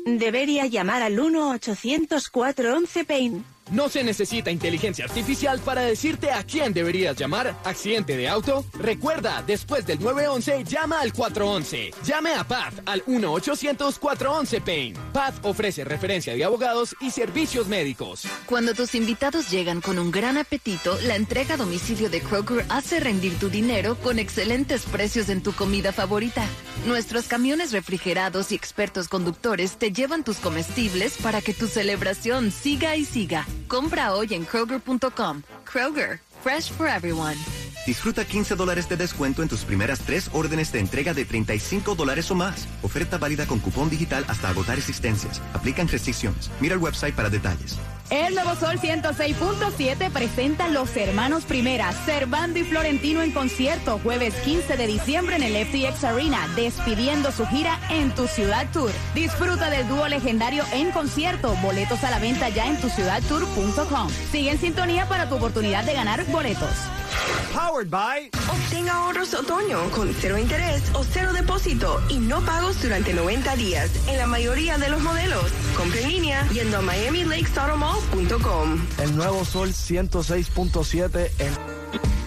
Debería 0.05 0.67
llamar 0.67 1.03
al 1.03 1.19
1-800-411-PAIN. 1.19 3.43
No 3.71 3.89
se 3.89 4.05
necesita 4.05 4.51
inteligencia 4.51 5.07
artificial 5.07 5.59
para 5.61 5.81
decirte 5.83 6.31
a 6.31 6.45
quién 6.45 6.75
deberías 6.75 7.17
llamar. 7.17 7.57
¿Accidente 7.65 8.17
de 8.17 8.29
auto? 8.29 8.65
Recuerda, 8.75 9.43
después 9.47 9.87
del 9.87 10.01
911, 10.01 10.65
llama 10.65 11.01
al 11.01 11.13
411. 11.13 11.93
Llame 12.05 12.35
a 12.35 12.45
Path 12.45 12.75
al 12.85 13.05
1-800-411-PAIN. 13.07 14.95
Path 15.13 15.37
ofrece 15.45 15.85
referencia 15.85 16.35
de 16.35 16.45
abogados 16.45 16.95
y 17.01 17.11
servicios 17.11 17.67
médicos. 17.67 18.27
Cuando 18.47 18.75
tus 18.75 18.95
invitados 18.95 19.51
llegan 19.51 19.81
con 19.81 19.99
un 19.99 20.11
gran 20.11 20.37
apetito, 20.37 20.99
la 21.03 21.17
entrega 21.17 21.55
a 21.55 21.59
domicilio 21.59 22.11
de 22.11 22.21
Kroger 22.21 22.67
hace 22.69 23.01
rendir 23.01 23.39
tu 23.39 23.49
dinero 23.49 23.97
con 23.97 24.19
excelentes 24.19 24.83
precios 24.83 25.31
en 25.31 25.43
tu 25.43 25.53
comida 25.53 25.93
favorita. 25.93 26.47
Nuestros 26.87 27.29
camiones 27.29 27.73
refrigerados 27.73 28.53
y 28.53 28.57
expertos 28.57 29.09
conductores 29.09 29.79
te 29.79 29.91
llevan 29.91 30.23
tus 30.23 30.37
comestibles 30.37 31.17
para 31.23 31.41
que 31.41 31.55
tu 31.55 31.67
celebración 31.67 32.51
siga 32.51 32.97
y 32.97 33.07
siga. 33.07 33.47
Compra 33.75 34.15
hoy 34.15 34.29
en 34.35 34.45
Kroger.com. 34.45 35.43
Kroger, 35.65 36.21
fresh 36.45 36.71
for 36.71 36.87
everyone. 36.87 37.35
Disfruta 37.85 38.25
15 38.25 38.55
dólares 38.55 38.89
de 38.89 38.97
descuento 38.97 39.43
en 39.43 39.49
tus 39.49 39.65
primeras 39.65 39.99
tres 39.99 40.31
órdenes 40.33 40.71
de 40.71 40.79
entrega 40.79 41.13
de 41.13 41.25
35 41.25 41.97
dólares 41.97 42.31
o 42.31 42.37
más. 42.37 42.69
Oferta 42.83 43.19
válida 43.19 43.47
con 43.47 43.59
cupón 43.59 43.91
digital 43.91 44.25
hasta 44.29 44.49
agotar 44.49 44.79
existencias. 44.79 45.43
Aplican 45.55 45.89
restricciones. 45.89 46.53
Mira 46.61 46.75
el 46.75 46.81
website 46.81 47.17
para 47.17 47.31
detalles. 47.31 47.77
El 48.15 48.37
Nuevo 48.37 48.55
Sol 48.55 48.79
106.7 48.79 50.09
presenta 50.13 50.69
Los 50.69 50.97
Hermanos 50.97 51.43
Primera, 51.47 51.91
Servando 51.91 52.61
y 52.61 52.63
Florentino 52.63 53.23
en 53.23 53.33
concierto, 53.33 53.99
jueves 54.05 54.33
15 54.45 54.77
de 54.77 54.87
diciembre 54.87 55.35
en 55.35 55.43
el 55.43 55.67
FTX 55.67 56.05
Arena, 56.05 56.47
despidiendo 56.55 57.33
su 57.33 57.45
gira 57.45 57.81
en 57.91 58.15
Tu 58.15 58.29
Ciudad 58.29 58.69
Tour. 58.73 58.93
Disfruta 59.17 59.69
del 59.69 59.89
dúo 59.89 60.07
legendario 60.07 60.63
en 60.73 60.93
concierto, 60.93 61.57
boletos 61.61 62.05
a 62.05 62.11
la 62.11 62.21
venta 62.21 62.49
ya 62.51 62.69
en 62.69 62.81
tuciudadtour.com. 62.81 64.09
Sigue 64.31 64.53
en 64.53 64.61
sintonía 64.61 65.09
para 65.09 65.29
tu 65.29 65.35
oportunidad 65.35 65.83
de 65.83 65.95
ganar 65.95 66.25
boletos. 66.27 66.71
Powered 67.53 67.89
by. 67.89 68.31
Obtenga 68.49 68.95
ahorros 68.95 69.33
otoño 69.35 69.89
con 69.91 70.13
cero 70.21 70.37
interés 70.39 70.83
o 70.93 71.05
cero 71.05 71.33
depósito 71.33 72.03
y 72.09 72.19
no 72.19 72.41
pagos 72.45 72.83
durante 72.83 73.15
90 73.15 73.55
días 73.57 73.91
en 74.09 74.19
la 74.19 74.27
mayoría 74.27 74.77
de 74.77 74.89
los 74.89 75.01
modelos. 75.01 75.53
Compre 75.77 76.03
en 76.03 76.09
línea 76.09 76.49
yendo 76.53 76.79
a 76.79 76.83
miamilakesautomall.com. 76.83 78.04
El 79.03 79.17
nuevo 79.17 79.45
Sol 79.45 79.71
106.7 79.71 81.31
en... 81.39 82.24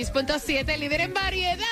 106.7, 0.00 0.78
líder 0.78 1.02
en 1.02 1.14
variedad. 1.14 1.66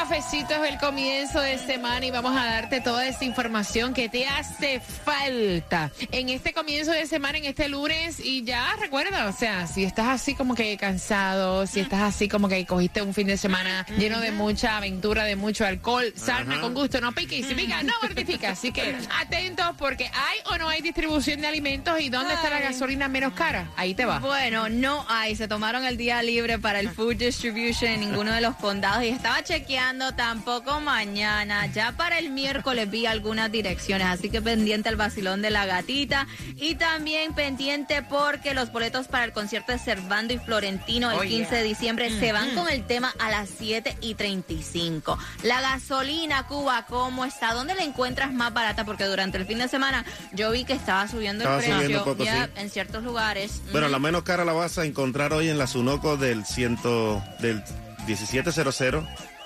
Tomando 0.00 0.14
cafecitos 0.14 0.66
el 0.66 0.78
comienzo 0.78 1.40
de 1.40 1.58
semana 1.58 2.06
y 2.06 2.10
vamos 2.10 2.36
a 2.36 2.44
darte 2.44 2.80
toda 2.80 3.06
esa 3.06 3.24
información 3.24 3.92
que 3.92 4.08
te 4.08 4.26
hace 4.26 4.80
falta 4.80 5.90
en 6.10 6.28
este 6.28 6.52
comienzo 6.52 6.90
de 6.90 7.06
semana, 7.06 7.38
en 7.38 7.44
este 7.44 7.68
lunes. 7.68 8.18
Y 8.18 8.42
ya 8.44 8.76
recuerda, 8.80 9.28
o 9.28 9.32
sea, 9.32 9.66
si 9.66 9.84
estás 9.84 10.08
así 10.08 10.34
como 10.34 10.54
que 10.54 10.76
cansado, 10.76 11.66
si 11.66 11.80
estás 11.80 12.02
así 12.02 12.28
como 12.28 12.48
que 12.48 12.64
cogiste 12.66 13.02
un 13.02 13.14
fin 13.14 13.26
de 13.26 13.36
semana 13.36 13.86
lleno 13.98 14.20
de 14.20 14.32
mucha 14.32 14.78
aventura, 14.78 15.24
de 15.24 15.36
mucho 15.36 15.66
alcohol, 15.66 16.12
sarna 16.16 16.60
con 16.60 16.74
gusto, 16.74 17.00
no 17.00 17.12
pique 17.12 17.38
y 17.38 17.42
si 17.42 17.54
pica, 17.54 17.82
no 17.82 17.92
mortifica. 18.02 18.50
Así 18.50 18.72
que 18.72 18.96
atentos 19.20 19.68
porque 19.78 20.06
hay 20.06 20.38
o 20.46 20.58
no 20.58 20.68
hay 20.68 20.80
distribución 20.80 21.40
de 21.40 21.46
alimentos 21.46 22.00
y 22.00 22.08
dónde 22.08 22.34
está 22.34 22.50
la 22.50 22.60
gasolina 22.60 23.08
menos 23.08 23.34
cara. 23.34 23.70
Ahí 23.76 23.94
te 23.94 24.06
va. 24.06 24.18
Bueno, 24.18 24.68
no 24.68 25.04
hay. 25.08 25.36
Se 25.36 25.46
tomaron 25.46 25.84
el 25.84 25.96
día 25.96 26.22
libre 26.22 26.58
para 26.58 26.80
el 26.80 26.90
food 26.90 27.16
distribution 27.16 27.90
en 27.90 28.00
ninguno 28.00 28.32
de 28.32 28.40
los 28.40 28.56
condados 28.56 29.04
y 29.04 29.08
estaba 29.08 29.42
chequeando 29.42 29.89
tampoco 29.98 30.80
mañana. 30.80 31.66
Ya 31.66 31.92
para 31.92 32.18
el 32.18 32.30
miércoles 32.30 32.88
vi 32.90 33.06
algunas 33.06 33.50
direcciones, 33.50 34.06
así 34.06 34.30
que 34.30 34.40
pendiente 34.40 34.88
al 34.88 34.96
vacilón 34.96 35.42
de 35.42 35.50
la 35.50 35.66
gatita 35.66 36.26
y 36.56 36.76
también 36.76 37.34
pendiente 37.34 38.02
porque 38.02 38.54
los 38.54 38.70
boletos 38.72 39.08
para 39.08 39.24
el 39.24 39.32
concierto 39.32 39.72
de 39.72 39.78
Servando 39.78 40.32
y 40.32 40.38
Florentino 40.38 41.10
el 41.10 41.18
Oh, 41.18 41.22
15 41.22 41.36
yeah. 41.50 41.58
de 41.58 41.64
diciembre 41.64 42.10
se 42.20 42.32
van 42.32 42.48
Ujú. 42.50 42.60
con 42.60 42.68
el 42.70 42.86
tema 42.86 43.12
a 43.18 43.30
las 43.30 43.48
7 43.58 43.96
y 44.00 44.14
35. 44.14 45.18
La 45.42 45.60
gasolina, 45.60 46.46
Cuba, 46.46 46.86
¿cómo 46.88 47.24
está? 47.24 47.52
¿Dónde 47.52 47.74
la 47.74 47.82
encuentras 47.82 48.32
más 48.32 48.52
barata? 48.54 48.84
Porque 48.84 49.04
durante 49.06 49.38
el 49.38 49.46
fin 49.46 49.58
de 49.58 49.68
semana 49.68 50.04
yo 50.32 50.50
vi 50.52 50.64
que 50.64 50.72
estaba 50.74 51.08
subiendo 51.08 51.42
Estaba 51.44 51.56
el 51.58 51.62
precio 51.64 51.82
subiendo 51.82 52.04
poco, 52.04 52.24
ya, 52.24 52.46
sí. 52.46 52.52
en 52.56 52.70
ciertos 52.70 53.02
lugares. 53.02 53.60
Bueno, 53.72 53.88
la 53.88 53.98
menos 53.98 54.22
cara 54.22 54.44
la 54.44 54.52
vas 54.52 54.78
a 54.78 54.84
encontrar 54.84 55.32
hoy 55.32 55.48
en 55.48 55.58
la 55.58 55.66
Sunoco 55.66 56.16
del 56.16 56.44
ciento, 56.44 57.22
del 57.40 57.62
1700 58.06 58.54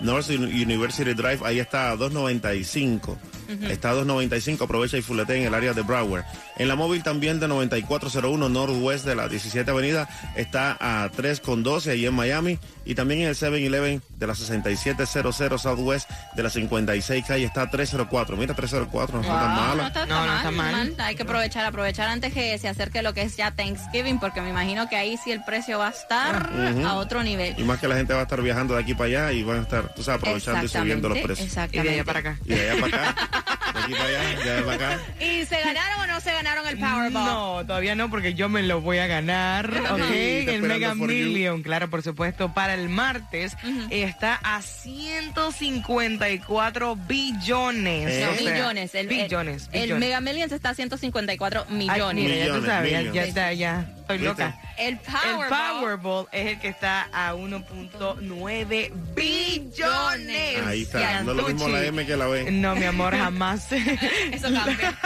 North 0.05 0.29
University 0.29 1.15
Drive, 1.15 1.43
ahí 1.45 1.59
está 1.59 1.97
295. 1.97 3.17
-huh. 3.49 3.71
Está 3.71 3.91
a 3.91 3.95
295, 3.95 4.65
aprovecha 4.65 4.97
y 4.97 5.03
fulete 5.03 5.37
en 5.37 5.47
el 5.47 5.55
área 5.55 5.73
de 5.73 5.83
Broward. 5.83 6.25
En 6.57 6.69
la 6.69 6.77
móvil 6.77 7.03
también 7.03 7.41
de 7.41 7.49
9401 7.49 8.49
Northwest 8.49 9.05
de 9.05 9.15
la 9.15 9.29
17 9.29 9.71
Avenida 9.71 10.09
está 10.37 10.77
a 10.81 11.11
3,12 11.11 11.91
ahí 11.91 12.07
en 12.07 12.15
Miami. 12.15 12.59
Y 12.87 12.95
también 12.95 13.23
en 13.23 13.29
el 13.29 13.35
7-Eleven 13.35 14.03
de 14.19 14.27
la 14.27 14.35
6700 14.35 15.63
Southwest 15.63 16.11
de 16.37 16.43
la 16.43 16.51
56 16.51 17.25
calle 17.27 17.45
está 17.45 17.63
a 17.63 17.71
304. 17.71 18.37
Mira, 18.37 18.55
304 18.55 19.17
no 19.17 19.23
está 19.23 19.41
tan 19.41 19.55
mala. 19.55 19.75
No 19.75 19.89
está, 19.89 20.07
tan 20.07 20.09
mal, 20.09 20.37
está 20.37 20.51
mal. 20.51 20.95
Hay 20.99 21.15
que 21.15 21.23
aprovechar, 21.23 21.65
aprovechar 21.65 22.09
antes 22.09 22.33
que 22.33 22.59
se 22.59 22.69
acerque 22.69 23.03
lo 23.03 23.15
que 23.15 23.23
es 23.23 23.37
ya 23.37 23.53
Thanksgiving, 23.53 24.21
porque 24.21 24.41
me 24.43 24.51
imagino 24.51 24.89
que 24.89 24.97
ahí 24.97 25.17
sí 25.23 25.33
el 25.33 25.43
precio 25.45 25.79
va 25.79 25.89
a 25.89 25.91
estar 25.91 26.51
a 26.85 26.95
otro 26.95 27.23
nivel. 27.23 27.55
Y 27.59 27.65
más 27.65 27.79
que 27.81 27.89
la 27.89 27.97
gente 27.97 28.13
va 28.13 28.21
a 28.21 28.25
estar 28.25 28.43
viajando 28.43 28.75
de 28.75 28.83
aquí 28.83 28.95
para 28.95 29.07
allá 29.07 29.33
y 29.33 29.43
van 29.43 29.59
a 29.59 29.63
estar, 29.63 29.95
tú 29.95 30.03
sabes, 30.03 30.21
aprovechando 30.21 30.65
y 30.65 30.69
subiendo 30.69 31.09
los 31.09 31.19
precios. 31.19 31.47
Exactamente. 31.47 31.79
Y 31.79 31.83
de 31.83 31.95
allá 31.95 32.05
para 32.05 32.19
acá. 32.21 32.39
Y 32.45 32.49
de 32.49 32.71
allá 32.71 32.81
para 32.81 33.11
acá. 33.11 33.44
aquí 33.85 33.93
para 33.95 34.09
allá, 34.09 34.23
de 34.45 34.51
allá 34.53 34.65
para 34.65 34.75
acá. 34.75 34.99
¿Y 35.21 35.45
se 35.47 35.61
ganaron 35.61 36.01
o 36.01 36.07
no 36.07 36.21
se 36.21 36.33
ganaron 36.33 36.67
el 36.67 36.79
Powerball? 36.79 37.13
No, 37.13 37.65
todavía 37.67 37.95
no, 37.95 38.11
porque 38.11 38.35
yo 38.35 38.49
me 38.49 38.63
lo 38.63 38.81
voy 38.81 38.99
a 38.99 39.07
ganar. 39.07 39.71
¿ok? 39.91 40.11
El 40.11 40.63
Mega 40.63 40.95
you. 40.95 41.05
Million, 41.07 41.63
claro, 41.63 41.89
por 41.91 42.03
supuesto, 42.03 42.53
para 42.55 42.75
el 42.75 42.89
martes 42.89 43.57
está 43.91 44.39
a 44.43 44.63
154 44.63 46.97
billones. 46.97 48.11
Eh. 48.11 48.25
No, 48.25 48.33
o 48.33 48.35
sea, 48.35 48.53
millones. 48.53 48.95
El, 48.95 49.07
billones, 49.09 49.69
El, 49.73 49.91
el. 49.93 49.99
Mega 49.99 50.21
Millions 50.21 50.53
está 50.53 50.71
a 50.71 50.75
154 50.75 51.67
Ay, 51.69 51.75
millones. 51.77 52.25
mira, 52.25 52.37
ya 52.37 52.47
tú 52.47 52.53
Millones, 52.61 52.71
sabes, 52.71 52.91
ya, 52.93 52.99
millones. 52.99 53.15
ya 53.15 53.25
está, 53.25 53.53
ya 53.53 53.87
estoy 54.05 54.19
loca. 54.19 54.61
El 54.77 54.95
El 54.95 54.99
Powerball. 54.99 55.81
Powerball 55.81 56.27
es 56.33 56.47
el 56.53 56.61
que 56.61 56.69
está 56.69 57.09
a 57.13 57.35
1.9 57.35 58.93
billones. 59.15 60.67
Ahí 60.67 60.83
está, 60.83 61.23
no 61.23 61.31
es 61.31 61.37
lo 61.37 61.49
mismo 61.49 61.69
la 61.69 61.85
M 61.85 62.05
que 62.05 62.17
la 62.17 62.27
B. 62.27 62.51
No, 62.51 62.75
mi 62.77 62.85
amor, 62.85 63.15
jamás. 63.17 63.73
Eso 63.73 64.53
cambia. 64.53 64.99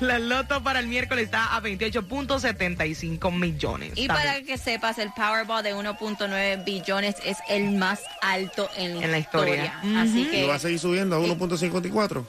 La 0.00 0.18
loto 0.18 0.62
para 0.62 0.80
el 0.80 0.86
miércoles 0.88 1.24
está 1.24 1.56
a 1.56 1.62
28.75 1.62 3.32
millones. 3.32 3.92
Y 3.96 4.02
Está 4.02 4.14
para 4.14 4.42
que 4.42 4.58
sepas, 4.58 4.98
el 4.98 5.10
Powerball 5.12 5.62
de 5.62 5.74
1.9 5.74 6.64
billones 6.64 7.16
es 7.24 7.38
el 7.48 7.72
más 7.72 8.02
alto 8.20 8.68
en 8.76 8.98
la, 8.98 9.04
En 9.04 9.10
la 9.12 9.18
historia. 9.18 9.80
Así 9.96 10.22
Y 10.22 10.30
que... 10.30 10.46
va 10.46 10.56
a 10.56 10.58
seguir 10.58 10.78
subiendo 10.78 11.16
a 11.16 11.20
1.54. 11.20 12.24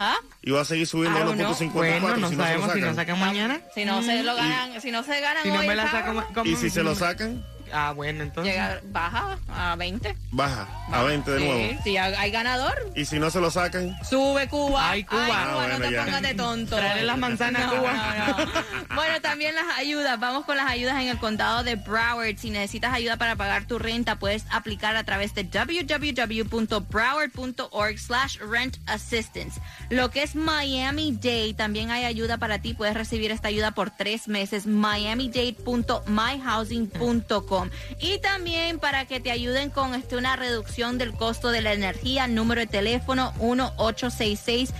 ¿Ah? 0.00 0.16
Y 0.42 0.50
va 0.52 0.60
a 0.60 0.64
seguir 0.64 0.86
subiendo 0.86 1.18
I 1.18 1.22
a 1.22 1.24
don't 1.24 1.38
know. 1.38 1.52
1.54 1.52 1.72
Bueno, 1.72 2.16
no 2.16 2.16
si 2.16 2.20
no 2.20 2.28
se 2.28 2.36
lo 2.36 2.42
sabemos 2.44 2.64
si 2.66 2.68
sacan. 2.94 3.18
mañana. 3.20 3.60
Si 3.74 3.84
no 3.84 4.02
se 4.02 4.22
lo 4.22 4.34
ganan, 4.36 4.80
si 4.80 4.90
no 4.90 5.02
se 5.02 5.20
ganan 5.20 5.42
Si 5.42 5.48
no 5.50 5.58
hoy 5.58 5.66
me 5.66 5.72
el 5.72 5.76
la 5.76 5.90
saco, 5.90 6.12
Powerball, 6.12 6.34
¿cómo? 6.34 6.50
Y 6.50 6.56
si 6.56 6.70
se 6.70 6.82
lo 6.82 6.94
sacan, 6.94 7.44
Ah, 7.72 7.92
bueno, 7.94 8.22
entonces. 8.22 8.52
Llega, 8.52 8.80
baja 8.84 9.38
a 9.48 9.76
20. 9.76 10.16
Baja 10.30 10.66
a 10.92 11.02
20 11.02 11.30
de 11.30 11.38
Sí, 11.38 11.44
nuevo. 11.44 11.80
Si 11.84 11.96
hay 11.96 12.14
hay 12.14 12.30
ganador, 12.30 12.74
Y 12.94 13.04
si 13.04 13.18
no 13.18 13.30
se 13.30 13.40
lo 13.40 13.50
sacan, 13.50 13.96
sube 14.08 14.48
Cuba. 14.48 14.90
Ay, 14.90 15.04
Cuba. 15.04 15.26
Ah, 15.30 15.66
no 15.70 15.78
te 15.86 15.92
ya. 15.92 16.04
pongas 16.04 16.22
de 16.22 16.34
tonto. 16.34 16.76
Traerle 16.76 17.04
las 17.04 17.18
manzanas 17.18 17.64
a 17.64 17.68
Cuba. 17.76 17.92
no, 17.92 18.38
no. 18.38 18.46
Bueno, 18.94 19.20
también 19.20 19.54
las 19.54 19.66
ayudas. 19.78 20.18
Vamos 20.18 20.44
con 20.44 20.56
las 20.56 20.68
ayudas 20.70 21.00
en 21.00 21.08
el 21.08 21.18
condado 21.18 21.62
de 21.64 21.76
Broward. 21.76 22.36
Si 22.38 22.50
necesitas 22.50 22.92
ayuda 22.92 23.16
para 23.16 23.36
pagar 23.36 23.64
tu 23.66 23.78
renta, 23.78 24.16
puedes 24.18 24.44
aplicar 24.50 24.96
a 24.96 25.04
través 25.04 25.34
de 25.34 25.44
www.broward.org 25.44 27.98
slash 27.98 28.38
rent 28.38 28.76
assistance. 28.86 29.60
Lo 29.90 30.10
que 30.10 30.22
es 30.22 30.34
Miami-Dade, 30.34 31.54
también 31.54 31.90
hay 31.90 32.04
ayuda 32.04 32.38
para 32.38 32.58
ti. 32.60 32.74
Puedes 32.74 32.94
recibir 32.94 33.30
esta 33.30 33.48
ayuda 33.48 33.72
por 33.72 33.90
tres 33.90 34.28
meses. 34.28 34.66
Miami-Dade.myhousing.com. 34.66 37.57
Y 38.00 38.18
también 38.18 38.78
para 38.78 39.06
que 39.06 39.20
te 39.20 39.30
ayuden 39.30 39.70
con 39.70 39.94
este, 39.94 40.16
una 40.16 40.36
reducción 40.36 40.98
del 40.98 41.12
costo 41.12 41.50
de 41.50 41.62
la 41.62 41.72
energía, 41.72 42.26
número 42.26 42.60
de 42.60 42.66
teléfono 42.66 43.32
1866 43.40 44.74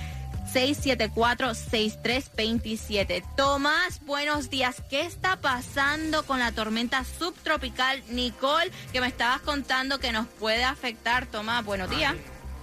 674-6327. 0.53 3.23
Tomás, 3.37 4.01
buenos 4.07 4.49
días. 4.51 4.83
¿Qué 4.89 5.03
está 5.03 5.41
pasando 5.41 6.25
con 6.25 6.39
la 6.39 6.53
tormenta 6.53 7.05
subtropical 7.05 8.03
Nicole 8.11 8.73
que 8.93 9.03
me 9.03 9.09
estabas 9.09 9.43
contando 9.43 9.99
que 9.99 10.13
nos 10.13 10.27
puede 10.27 10.65
afectar? 10.65 11.27
Tomás, 11.27 11.63
buenos 11.65 11.91
días. 11.91 12.15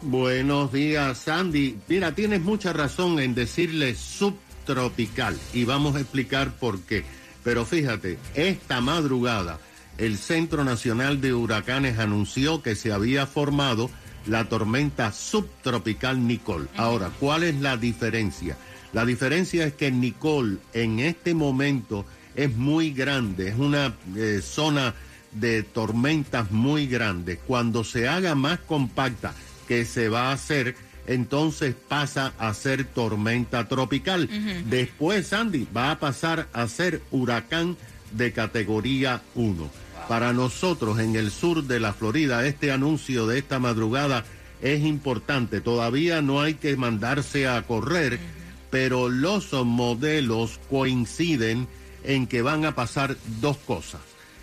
Buenos 0.01 0.71
días, 0.71 1.17
Sandy. 1.19 1.77
Mira, 1.87 2.13
tienes 2.13 2.41
mucha 2.41 2.73
razón 2.73 3.19
en 3.19 3.33
decirle 3.33 3.95
subtropical 3.95 5.39
y 5.53 5.63
vamos 5.63 5.95
a 5.95 6.01
explicar 6.01 6.51
por 6.53 6.81
qué. 6.81 7.05
Pero 7.43 7.65
fíjate, 7.65 8.19
esta 8.33 8.81
madrugada 8.81 9.59
el 9.97 10.17
Centro 10.17 10.63
Nacional 10.63 11.21
de 11.21 11.33
Huracanes 11.33 11.99
anunció 11.99 12.61
que 12.61 12.75
se 12.75 12.91
había 12.91 13.25
formado 13.25 13.89
la 14.27 14.45
tormenta 14.45 15.11
subtropical 15.11 16.27
Nicole. 16.27 16.67
Ahora, 16.75 17.11
¿cuál 17.19 17.43
es 17.43 17.55
la 17.55 17.77
diferencia? 17.77 18.57
La 18.93 19.05
diferencia 19.05 19.65
es 19.65 19.73
que 19.73 19.91
Nicole 19.91 20.57
en 20.73 20.99
este 20.99 21.33
momento 21.33 22.05
es 22.35 22.55
muy 22.55 22.91
grande, 22.91 23.49
es 23.49 23.57
una 23.57 23.93
eh, 24.15 24.41
zona 24.43 24.93
de 25.31 25.63
tormentas 25.63 26.51
muy 26.51 26.87
grande. 26.87 27.37
Cuando 27.37 27.83
se 27.83 28.07
haga 28.07 28.35
más 28.35 28.59
compacta, 28.59 29.33
que 29.67 29.85
se 29.85 30.09
va 30.09 30.29
a 30.29 30.33
hacer, 30.33 30.75
entonces 31.07 31.75
pasa 31.87 32.33
a 32.37 32.53
ser 32.53 32.85
tormenta 32.85 33.67
tropical. 33.67 34.29
Después, 34.69 35.27
Sandy, 35.27 35.67
va 35.75 35.91
a 35.91 35.99
pasar 35.99 36.47
a 36.53 36.67
ser 36.67 37.01
huracán 37.11 37.77
de 38.11 38.31
categoría 38.31 39.21
1. 39.35 39.84
Para 40.07 40.33
nosotros 40.33 40.99
en 40.99 41.15
el 41.15 41.31
sur 41.31 41.63
de 41.63 41.79
la 41.79 41.91
Florida, 41.91 42.45
este 42.45 42.71
anuncio 42.71 43.25
de 43.25 43.39
esta 43.39 43.57
madrugada 43.57 44.23
es 44.61 44.83
importante. 44.83 45.61
Todavía 45.61 46.21
no 46.21 46.41
hay 46.41 46.55
que 46.55 46.77
mandarse 46.77 47.47
a 47.47 47.61
correr, 47.63 48.19
pero 48.69 49.09
los 49.09 49.51
modelos 49.65 50.59
coinciden 50.69 51.67
en 52.03 52.27
que 52.27 52.43
van 52.43 52.65
a 52.65 52.75
pasar 52.75 53.17
dos 53.41 53.57
cosas. 53.57 54.01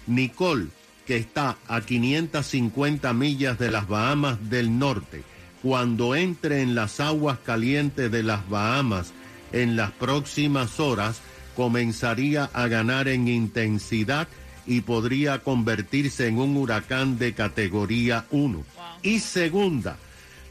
Nicole, 0.09 0.67
que 1.07 1.17
está 1.17 1.57
a 1.69 1.81
550 1.81 3.13
millas 3.13 3.57
de 3.59 3.71
las 3.71 3.87
Bahamas 3.87 4.51
del 4.51 4.79
norte, 4.79 5.23
cuando 5.63 6.17
entre 6.17 6.63
en 6.63 6.75
las 6.75 6.99
aguas 6.99 7.39
calientes 7.39 8.11
de 8.11 8.25
las 8.25 8.49
Bahamas 8.49 9.13
en 9.53 9.77
las 9.77 9.93
próximas 9.93 10.81
horas, 10.81 11.21
comenzaría 11.55 12.51
a 12.53 12.67
ganar 12.67 13.07
en 13.07 13.29
intensidad 13.29 14.27
y 14.67 14.83
podría 14.83 15.41
convertirse 15.41 16.29
en 16.29 16.39
un 16.39 16.57
huracán 16.57 17.19
de 17.19 17.35
categoría 17.35 18.27
1. 18.31 18.65
Y 19.03 19.21
segunda, 19.21 19.97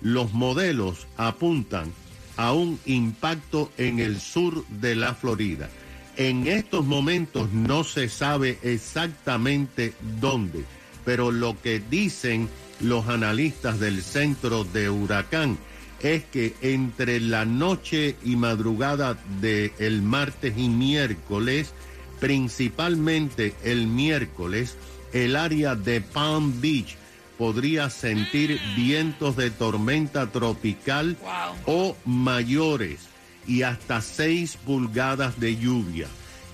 los 0.01 0.33
modelos 0.33 1.07
apuntan 1.17 1.91
a 2.37 2.53
un 2.53 2.79
impacto 2.85 3.71
en 3.77 3.99
el 3.99 4.19
sur 4.19 4.65
de 4.67 4.95
la 4.95 5.13
Florida. 5.13 5.69
En 6.17 6.47
estos 6.47 6.85
momentos 6.85 7.51
no 7.51 7.83
se 7.83 8.09
sabe 8.09 8.57
exactamente 8.63 9.93
dónde, 10.19 10.65
pero 11.05 11.31
lo 11.31 11.59
que 11.61 11.79
dicen 11.79 12.49
los 12.79 13.07
analistas 13.07 13.79
del 13.79 14.01
centro 14.01 14.63
de 14.63 14.89
huracán 14.89 15.57
es 16.01 16.23
que 16.23 16.55
entre 16.61 17.19
la 17.19 17.45
noche 17.45 18.15
y 18.23 18.35
madrugada 18.35 19.17
del 19.39 19.71
el 19.77 20.01
martes 20.01 20.57
y 20.57 20.67
miércoles, 20.67 21.73
principalmente 22.21 23.55
el 23.63 23.87
miércoles, 23.87 24.77
el 25.11 25.35
área 25.35 25.75
de 25.75 25.99
Palm 25.99 26.61
Beach 26.61 26.95
podría 27.37 27.89
sentir 27.89 28.61
vientos 28.75 29.35
de 29.35 29.49
tormenta 29.49 30.31
tropical 30.31 31.17
o 31.65 31.97
mayores 32.05 32.99
y 33.47 33.63
hasta 33.63 34.01
6 34.01 34.57
pulgadas 34.63 35.39
de 35.39 35.57
lluvia. 35.57 36.07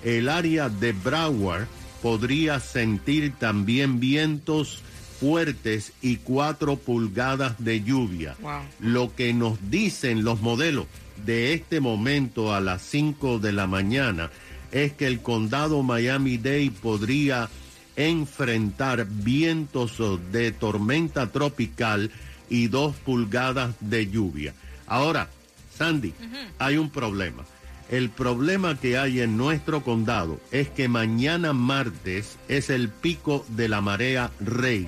El 0.03 0.29
área 0.29 0.69
de 0.69 0.93
Broward 0.93 1.67
podría 2.01 2.61
sentir 2.61 3.33
también 3.37 3.99
vientos 3.99 4.81
fuertes 5.19 5.91
y 6.01 6.17
4 6.17 6.77
pulgadas 6.77 7.55
de 7.57 7.83
lluvia. 7.83 8.35
Wow. 8.39 8.61
Lo 8.79 9.15
que 9.15 9.33
nos 9.33 9.57
dicen 9.69 10.23
los 10.23 10.39
modelos 10.39 10.85
de 11.25 11.53
este 11.53 11.81
momento 11.81 12.53
a 12.53 12.61
las 12.61 12.81
5 12.83 13.39
de 13.39 13.51
la 13.51 13.67
mañana 13.67 14.31
es 14.71 14.93
que 14.93 15.07
el 15.07 15.21
condado 15.21 15.83
Miami-Dade 15.83 16.71
podría 16.81 17.49
enfrentar 17.95 19.07
vientos 19.07 19.97
de 20.31 20.51
tormenta 20.51 21.31
tropical 21.31 22.11
y 22.49 22.67
2 22.67 22.95
pulgadas 22.97 23.75
de 23.79 24.07
lluvia. 24.07 24.53
Ahora, 24.85 25.29
Sandy, 25.75 26.13
hay 26.59 26.77
un 26.77 26.89
problema. 26.89 27.43
El 27.89 28.09
problema 28.09 28.77
que 28.77 28.97
hay 28.97 29.21
en 29.21 29.37
nuestro 29.37 29.81
condado 29.81 30.39
es 30.51 30.69
que 30.69 30.89
mañana 30.89 31.53
martes 31.53 32.37
es 32.49 32.69
el 32.69 32.89
pico 32.89 33.45
de 33.49 33.69
la 33.69 33.79
marea 33.81 34.31
rey, 34.39 34.87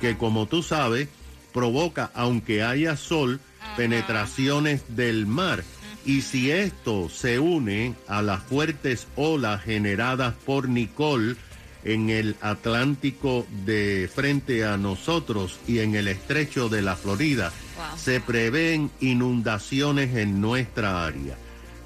que 0.00 0.16
como 0.16 0.46
tú 0.46 0.62
sabes 0.62 1.08
provoca, 1.54 2.10
aunque 2.14 2.62
haya 2.62 2.96
sol, 2.96 3.40
penetraciones 3.76 4.82
del 4.88 5.26
mar. 5.26 5.64
Y 6.04 6.20
si 6.20 6.50
esto 6.50 7.08
se 7.08 7.38
une 7.38 7.94
a 8.06 8.20
las 8.20 8.42
fuertes 8.42 9.06
olas 9.16 9.62
generadas 9.62 10.34
por 10.44 10.68
Nicole 10.68 11.36
en 11.82 12.10
el 12.10 12.36
Atlántico 12.40 13.46
de 13.64 14.10
frente 14.12 14.64
a 14.64 14.76
nosotros 14.76 15.58
y 15.66 15.78
en 15.78 15.94
el 15.94 16.08
estrecho 16.08 16.68
de 16.68 16.82
la 16.82 16.96
Florida, 16.96 17.52
se 17.96 18.20
prevén 18.20 18.90
inundaciones 19.00 20.14
en 20.16 20.40
nuestra 20.40 21.06
área. 21.06 21.36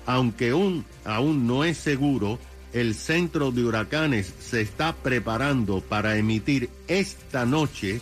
Aunque 0.07 0.51
aún, 0.51 0.85
aún 1.05 1.47
no 1.47 1.65
es 1.65 1.79
seguro, 1.79 2.39
el 2.73 2.95
centro 2.95 3.51
de 3.51 3.65
huracanes 3.65 4.33
se 4.41 4.61
está 4.61 4.95
preparando 4.95 5.81
para 5.81 6.17
emitir 6.17 6.71
esta 6.87 7.47
noche 7.47 8.01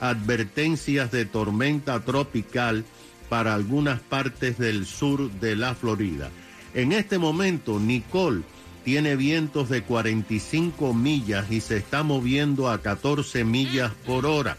advertencias 0.00 1.10
de 1.12 1.24
tormenta 1.24 2.00
tropical 2.00 2.84
para 3.32 3.54
algunas 3.54 3.98
partes 3.98 4.58
del 4.58 4.84
sur 4.84 5.30
de 5.30 5.56
la 5.56 5.74
Florida. 5.74 6.28
En 6.74 6.92
este 6.92 7.16
momento, 7.16 7.80
Nicole 7.80 8.42
tiene 8.84 9.16
vientos 9.16 9.70
de 9.70 9.82
45 9.84 10.92
millas 10.92 11.50
y 11.50 11.62
se 11.62 11.78
está 11.78 12.02
moviendo 12.02 12.68
a 12.68 12.82
14 12.82 13.44
millas 13.44 13.90
por 14.04 14.26
hora. 14.26 14.58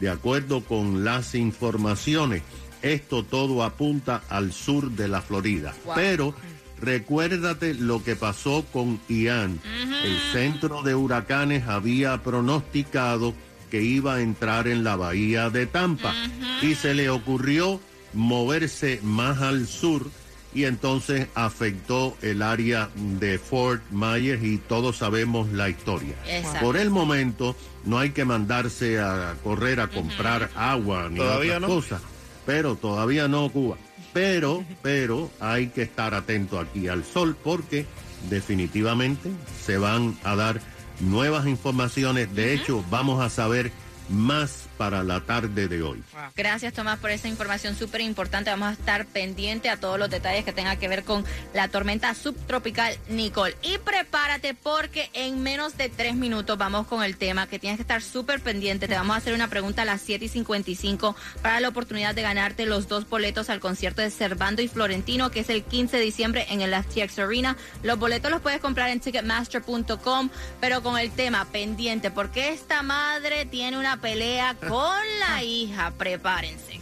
De 0.00 0.10
acuerdo 0.10 0.62
con 0.62 1.02
las 1.02 1.34
informaciones, 1.34 2.42
esto 2.82 3.24
todo 3.24 3.62
apunta 3.62 4.22
al 4.28 4.52
sur 4.52 4.90
de 4.90 5.08
la 5.08 5.22
Florida. 5.22 5.74
Wow. 5.86 5.94
Pero 5.94 6.34
recuérdate 6.78 7.72
lo 7.72 8.04
que 8.04 8.16
pasó 8.16 8.66
con 8.70 9.00
Ian. 9.08 9.58
El 10.04 10.18
centro 10.30 10.82
de 10.82 10.94
huracanes 10.94 11.66
había 11.68 12.22
pronosticado 12.22 13.32
que 13.70 13.80
iba 13.80 14.16
a 14.16 14.20
entrar 14.20 14.68
en 14.68 14.84
la 14.84 14.96
bahía 14.96 15.48
de 15.48 15.64
Tampa 15.64 16.12
y 16.60 16.74
se 16.74 16.92
le 16.92 17.08
ocurrió 17.08 17.80
moverse 18.12 19.00
más 19.02 19.40
al 19.40 19.66
sur 19.66 20.06
y 20.52 20.64
entonces 20.64 21.28
afectó 21.34 22.16
el 22.22 22.42
área 22.42 22.90
de 22.96 23.38
Fort 23.38 23.82
Myers 23.90 24.42
y 24.42 24.58
todos 24.58 24.96
sabemos 24.96 25.50
la 25.52 25.68
historia. 25.68 26.14
Exacto. 26.26 26.66
Por 26.66 26.76
el 26.76 26.90
momento 26.90 27.54
no 27.84 27.98
hay 27.98 28.10
que 28.10 28.24
mandarse 28.24 28.98
a 28.98 29.36
correr 29.44 29.80
a 29.80 29.88
comprar 29.88 30.50
agua 30.56 31.08
ni 31.08 31.18
Todavía 31.18 31.56
otras 31.56 31.68
no. 31.70 31.76
cosas, 31.76 32.02
pero 32.46 32.74
todavía 32.74 33.28
no 33.28 33.48
Cuba. 33.50 33.76
Pero, 34.12 34.64
pero 34.82 35.30
hay 35.38 35.68
que 35.68 35.82
estar 35.82 36.14
atento 36.14 36.58
aquí 36.58 36.88
al 36.88 37.04
sol 37.04 37.36
porque 37.44 37.86
definitivamente 38.28 39.30
se 39.64 39.78
van 39.78 40.18
a 40.24 40.34
dar 40.34 40.60
nuevas 40.98 41.46
informaciones. 41.46 42.34
De 42.34 42.52
hecho, 42.54 42.84
vamos 42.90 43.22
a 43.22 43.30
saber 43.30 43.70
más 44.08 44.64
para 44.80 45.04
la 45.04 45.20
tarde 45.20 45.68
de 45.68 45.82
hoy. 45.82 46.02
Gracias 46.34 46.72
Tomás 46.72 46.98
por 46.98 47.10
esa 47.10 47.28
información 47.28 47.76
súper 47.76 48.00
importante. 48.00 48.48
Vamos 48.48 48.68
a 48.68 48.72
estar 48.72 49.04
pendiente 49.04 49.68
a 49.68 49.76
todos 49.76 49.98
los 49.98 50.08
detalles 50.08 50.42
que 50.42 50.54
tengan 50.54 50.78
que 50.78 50.88
ver 50.88 51.04
con 51.04 51.22
la 51.52 51.68
tormenta 51.68 52.14
subtropical 52.14 52.96
Nicole. 53.10 53.54
Y 53.62 53.76
prepárate 53.76 54.54
porque 54.54 55.10
en 55.12 55.42
menos 55.42 55.76
de 55.76 55.90
tres 55.90 56.14
minutos 56.14 56.56
vamos 56.56 56.86
con 56.86 57.04
el 57.04 57.18
tema 57.18 57.46
que 57.46 57.58
tienes 57.58 57.76
que 57.76 57.82
estar 57.82 58.00
súper 58.00 58.40
pendiente. 58.40 58.88
Te 58.88 58.94
vamos 58.94 59.16
a 59.16 59.18
hacer 59.18 59.34
una 59.34 59.48
pregunta 59.48 59.82
a 59.82 59.84
las 59.84 60.00
7 60.00 60.24
y 60.24 60.28
55 60.28 61.14
para 61.42 61.60
la 61.60 61.68
oportunidad 61.68 62.14
de 62.14 62.22
ganarte 62.22 62.64
los 62.64 62.88
dos 62.88 63.06
boletos 63.06 63.50
al 63.50 63.60
concierto 63.60 64.00
de 64.00 64.10
Cervando 64.10 64.62
y 64.62 64.68
Florentino 64.68 65.30
que 65.30 65.40
es 65.40 65.50
el 65.50 65.62
15 65.62 65.98
de 65.98 66.02
diciembre 66.02 66.46
en 66.48 66.62
el 66.62 66.74
FTX 66.74 67.18
Arena. 67.18 67.54
Los 67.82 67.98
boletos 67.98 68.30
los 68.30 68.40
puedes 68.40 68.60
comprar 68.60 68.88
en 68.88 69.00
ticketmaster.com 69.00 70.30
pero 70.58 70.82
con 70.82 70.96
el 70.96 71.10
tema 71.10 71.44
pendiente 71.44 72.10
porque 72.10 72.54
esta 72.54 72.82
madre 72.82 73.44
tiene 73.44 73.76
una 73.76 73.98
pelea 73.98 74.56
con 74.70 75.04
la 75.18 75.42
hija. 75.42 75.92
Prepárense. 75.98 76.80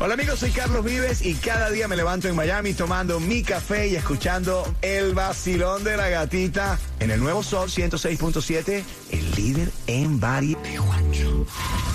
Hola 0.00 0.14
amigos, 0.14 0.38
soy 0.38 0.52
Carlos 0.52 0.84
Vives 0.84 1.26
y 1.26 1.34
cada 1.34 1.70
día 1.70 1.88
me 1.88 1.96
levanto 1.96 2.28
en 2.28 2.36
Miami 2.36 2.72
tomando 2.72 3.18
mi 3.18 3.42
café 3.42 3.88
y 3.88 3.96
escuchando 3.96 4.72
el 4.80 5.12
vacilón 5.12 5.82
de 5.82 5.96
la 5.96 6.08
gatita 6.08 6.78
en 7.00 7.10
el 7.10 7.18
nuevo 7.18 7.42
Sol 7.42 7.68
106.7, 7.68 8.84
el 9.10 9.30
líder 9.34 9.72
en 9.88 10.20
variedad. 10.20 10.62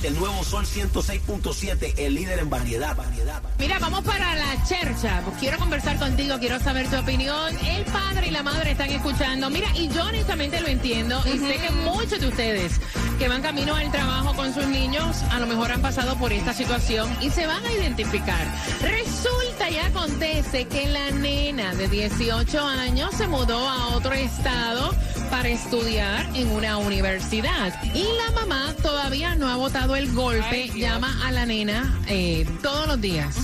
El 0.04 0.20
nuevo 0.20 0.44
Sol 0.44 0.66
106.7, 0.66 1.94
el 1.98 2.16
líder 2.16 2.40
en 2.40 2.50
variedad, 2.50 2.94
variedad. 2.94 3.42
Mira, 3.58 3.80
vamos 3.80 4.04
para 4.04 4.36
la 4.36 4.66
chercha. 4.66 5.22
Pues 5.24 5.38
quiero 5.38 5.58
conversar 5.58 5.98
contigo, 5.98 6.38
quiero 6.40 6.60
saber 6.60 6.90
tu 6.90 6.98
opinión. 6.98 7.58
El 7.66 7.86
padre 7.86 8.28
y 8.28 8.32
la 8.32 8.44
madre 8.44 8.72
están 8.72 8.90
escuchando. 8.90 9.50
Mira, 9.50 9.70
y 9.78 9.88
yo 9.88 10.04
honestamente 10.04 10.60
lo 10.60 10.68
entiendo. 10.68 11.24
Y 11.26 11.38
sé 11.38 11.56
que 11.56 11.70
muchos 11.70 12.20
de 12.20 12.28
ustedes 12.28 12.82
que 13.18 13.28
van 13.28 13.42
camino 13.42 13.76
al 13.76 13.92
trabajo 13.92 14.36
con 14.36 14.54
sus 14.54 14.66
niños, 14.68 15.24
a 15.32 15.40
lo 15.40 15.48
mejor 15.48 15.72
han 15.72 15.82
pasado 15.82 16.16
por 16.18 16.32
esta 16.32 16.54
situación 16.54 17.10
y 17.22 17.30
se 17.30 17.48
van 17.48 17.66
a 17.66 17.72
identificar. 17.72 18.46
Resulta 18.82 19.70
y 19.70 19.78
acontece 19.78 20.66
que 20.68 20.88
la 20.88 21.12
nena 21.12 21.74
de 21.76 21.88
18 21.88 22.60
años 22.66 23.14
se 23.16 23.28
mudó 23.28 23.68
a 23.68 23.90
otro 23.90 24.14
estado 24.14 24.94
para 25.30 25.50
estudiar 25.50 26.26
en 26.36 26.50
una 26.50 26.78
universidad. 26.78 27.74
Y 27.94 28.04
la 28.04 28.42
mamá 28.42 28.74
todavía 28.82 29.36
no 29.36 29.48
ha 29.50 29.56
votado 29.56 29.96
el 29.96 30.12
golpe. 30.14 30.70
Llama 30.76 31.20
a 31.26 31.32
la 31.32 31.46
nena 31.46 32.00
eh, 32.08 32.46
todos 32.62 32.88
los 32.88 33.02
días, 33.02 33.36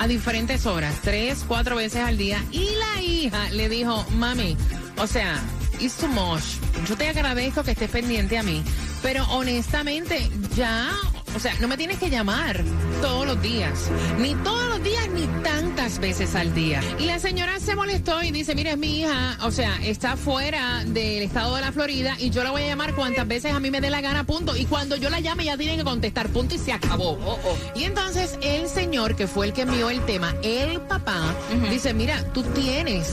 a 0.00 0.06
diferentes 0.06 0.66
horas, 0.66 0.94
tres, 1.02 1.44
cuatro 1.46 1.76
veces 1.76 2.02
al 2.02 2.18
día. 2.18 2.44
Y 2.52 2.68
la 2.76 3.02
hija 3.02 3.50
le 3.50 3.68
dijo, 3.68 4.04
mami, 4.12 4.56
o 4.98 5.06
sea, 5.06 5.40
it's 5.80 5.96
too 5.96 6.08
much. 6.08 6.42
Yo 6.88 6.96
te 6.96 7.08
agradezco 7.08 7.62
que 7.62 7.72
estés 7.72 7.90
pendiente 7.90 8.38
a 8.38 8.42
mí. 8.42 8.62
Pero 9.02 9.24
honestamente, 9.30 10.28
ya, 10.56 10.90
o 11.34 11.38
sea, 11.38 11.54
no 11.60 11.68
me 11.68 11.76
tienes 11.76 11.98
que 11.98 12.10
llamar 12.10 12.62
todos 13.00 13.26
los 13.26 13.40
días. 13.40 13.90
Ni 14.18 14.34
todos 14.36 14.68
los 14.68 14.82
días, 14.82 15.08
ni 15.10 15.26
tantas 15.42 15.98
veces 15.98 16.34
al 16.34 16.52
día. 16.54 16.80
Y 16.98 17.06
la 17.06 17.18
señora 17.18 17.60
se 17.60 17.76
molestó 17.76 18.22
y 18.22 18.30
dice, 18.30 18.54
mire, 18.54 18.70
es 18.70 18.78
mi 18.78 19.00
hija, 19.00 19.38
o 19.42 19.50
sea, 19.50 19.76
está 19.84 20.16
fuera 20.16 20.84
del 20.84 21.22
estado 21.22 21.54
de 21.54 21.60
la 21.60 21.72
Florida 21.72 22.16
y 22.18 22.30
yo 22.30 22.42
la 22.42 22.50
voy 22.50 22.62
a 22.62 22.66
llamar 22.66 22.94
cuantas 22.94 23.26
veces 23.26 23.52
a 23.52 23.60
mí 23.60 23.70
me 23.70 23.80
dé 23.80 23.90
la 23.90 24.00
gana, 24.00 24.24
punto. 24.24 24.56
Y 24.56 24.64
cuando 24.64 24.96
yo 24.96 25.10
la 25.10 25.20
llame, 25.20 25.44
ya 25.44 25.56
tiene 25.56 25.76
que 25.76 25.84
contestar, 25.84 26.28
punto, 26.28 26.54
y 26.54 26.58
se 26.58 26.72
acabó. 26.72 27.18
Y 27.74 27.84
entonces 27.84 28.38
el 28.42 28.68
señor, 28.68 29.14
que 29.14 29.26
fue 29.26 29.46
el 29.46 29.52
que 29.52 29.62
envió 29.62 29.90
el 29.90 30.04
tema, 30.06 30.34
el 30.42 30.80
papá, 30.80 31.34
dice, 31.70 31.94
mira, 31.94 32.24
tú 32.32 32.42
tienes 32.42 33.08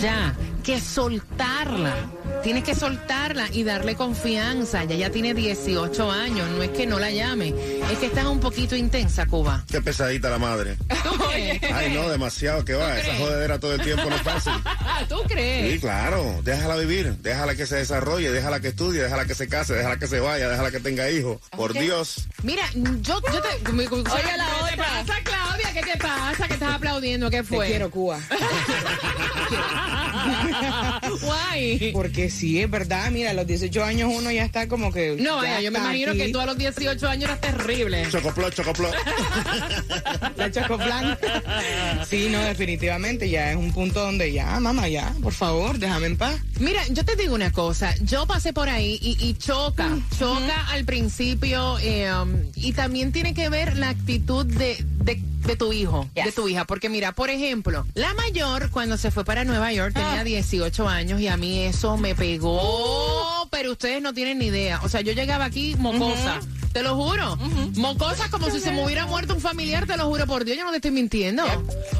ya 0.00 0.34
que 0.66 0.80
soltarla. 0.80 1.94
Tienes 2.42 2.64
que 2.64 2.74
soltarla 2.74 3.48
y 3.52 3.62
darle 3.62 3.94
confianza. 3.94 4.82
Ya 4.82 4.96
ya 4.96 5.10
tiene 5.10 5.32
18 5.32 6.10
años. 6.10 6.50
No 6.50 6.60
es 6.60 6.70
que 6.70 6.88
no 6.88 6.98
la 6.98 7.12
llame. 7.12 7.54
Es 7.92 7.98
que 7.98 8.06
está 8.06 8.28
un 8.28 8.40
poquito 8.40 8.74
intensa, 8.74 9.26
Cuba. 9.26 9.64
Qué 9.70 9.80
pesadita 9.80 10.28
la 10.28 10.38
madre. 10.38 10.76
Ay, 11.72 11.94
no, 11.94 12.08
demasiado 12.08 12.64
que 12.64 12.74
va. 12.74 12.98
Esa 12.98 13.14
jodedera 13.16 13.60
todo 13.60 13.74
el 13.74 13.80
tiempo 13.80 14.10
no 14.10 14.16
es 14.16 14.22
fácil. 14.22 14.54
¿Tú 15.08 15.22
crees? 15.28 15.74
Sí, 15.74 15.78
claro. 15.78 16.40
Déjala 16.42 16.74
vivir. 16.74 17.16
Déjala 17.18 17.54
que 17.54 17.64
se 17.64 17.76
desarrolle. 17.76 18.32
Déjala 18.32 18.58
que 18.58 18.68
estudie. 18.68 19.02
Déjala 19.02 19.24
que 19.24 19.36
se 19.36 19.46
case. 19.46 19.72
Déjala 19.72 20.00
que 20.00 20.08
se 20.08 20.18
vaya. 20.18 20.48
Déjala 20.48 20.72
que 20.72 20.80
tenga 20.80 21.08
hijos. 21.08 21.38
Por 21.56 21.74
Dios. 21.74 22.26
Mira, 22.42 22.64
yo, 22.74 23.20
yo 23.32 23.40
te. 23.40 23.70
Oye, 23.70 24.36
la 24.36 24.46
¿Qué 24.68 24.70
te 24.72 24.76
pasa, 24.78 25.14
Claudia? 25.22 25.45
¿Qué 25.76 25.82
te 25.82 25.98
pasa? 25.98 26.48
¿Qué 26.48 26.54
estás 26.54 26.74
aplaudiendo? 26.74 27.28
¿Qué 27.28 27.42
fue? 27.42 27.66
Te 27.66 27.72
quiero, 27.72 27.90
Cuba. 27.90 28.18
Guay. 31.20 31.90
Porque 31.92 32.30
sí, 32.30 32.62
es 32.62 32.70
verdad, 32.70 33.10
mira, 33.10 33.32
a 33.32 33.34
los 33.34 33.46
18 33.46 33.84
años 33.84 34.10
uno 34.10 34.30
ya 34.30 34.46
está 34.46 34.68
como 34.68 34.90
que. 34.90 35.16
No, 35.18 35.42
ya 35.42 35.50
vaya, 35.50 35.60
yo 35.60 35.72
me 35.72 35.78
imagino 35.78 36.12
aquí. 36.12 36.20
que 36.20 36.28
tú 36.30 36.40
a 36.40 36.46
los 36.46 36.56
18 36.56 37.06
años 37.06 37.24
eras 37.24 37.42
terrible. 37.42 38.08
Chocoplo, 38.10 38.48
chocoplo. 38.48 38.88
La 40.36 40.50
chocoplan. 40.50 41.18
Sí, 42.08 42.28
no, 42.30 42.40
definitivamente 42.40 43.28
ya 43.28 43.50
es 43.50 43.58
un 43.58 43.70
punto 43.70 44.00
donde 44.00 44.32
ya, 44.32 44.58
mamá, 44.58 44.88
ya, 44.88 45.12
por 45.22 45.34
favor, 45.34 45.78
déjame 45.78 46.06
en 46.06 46.16
paz. 46.16 46.40
Mira, 46.58 46.80
yo 46.88 47.04
te 47.04 47.16
digo 47.16 47.34
una 47.34 47.52
cosa, 47.52 47.94
yo 47.96 48.26
pasé 48.26 48.54
por 48.54 48.70
ahí 48.70 48.98
y, 49.02 49.18
y 49.20 49.34
choca, 49.34 49.90
choca 50.18 50.68
al 50.70 50.86
principio 50.86 51.78
eh, 51.80 52.10
um, 52.14 52.32
y 52.54 52.72
también 52.72 53.12
tiene 53.12 53.34
que 53.34 53.50
ver 53.50 53.76
la 53.76 53.90
actitud 53.90 54.46
de, 54.46 54.82
de, 55.04 55.20
de 55.46 55.56
tu 55.56 55.72
hijo, 55.72 56.08
de 56.14 56.32
tu 56.32 56.48
hija, 56.48 56.64
porque 56.64 56.88
mira, 56.88 57.12
por 57.12 57.30
ejemplo, 57.30 57.86
la 57.94 58.12
mayor 58.14 58.70
cuando 58.70 58.96
se 58.96 59.10
fue 59.10 59.24
para 59.24 59.44
Nueva 59.44 59.72
York 59.72 59.94
tenía 59.94 60.24
18 60.24 60.88
años 60.88 61.20
y 61.20 61.28
a 61.28 61.36
mí 61.36 61.60
eso 61.60 61.96
me 61.96 62.14
pegó, 62.14 63.35
pero 63.50 63.72
ustedes 63.72 64.02
no 64.02 64.12
tienen 64.12 64.38
ni 64.38 64.46
idea, 64.46 64.80
o 64.82 64.88
sea, 64.88 65.00
yo 65.00 65.12
llegaba 65.12 65.44
aquí 65.44 65.74
mocosa. 65.76 66.40
Te 66.76 66.82
lo 66.82 66.94
juro. 66.94 67.36
Mocosa 67.76 68.28
como 68.28 68.50
si 68.50 68.60
se 68.60 68.70
me 68.70 68.84
hubiera 68.84 69.06
muerto 69.06 69.34
un 69.34 69.40
familiar, 69.40 69.86
te 69.86 69.96
lo 69.96 70.08
juro 70.08 70.26
por 70.26 70.44
Dios, 70.44 70.58
yo 70.58 70.64
no 70.64 70.72
te 70.72 70.76
estoy 70.76 70.90
mintiendo. 70.90 71.42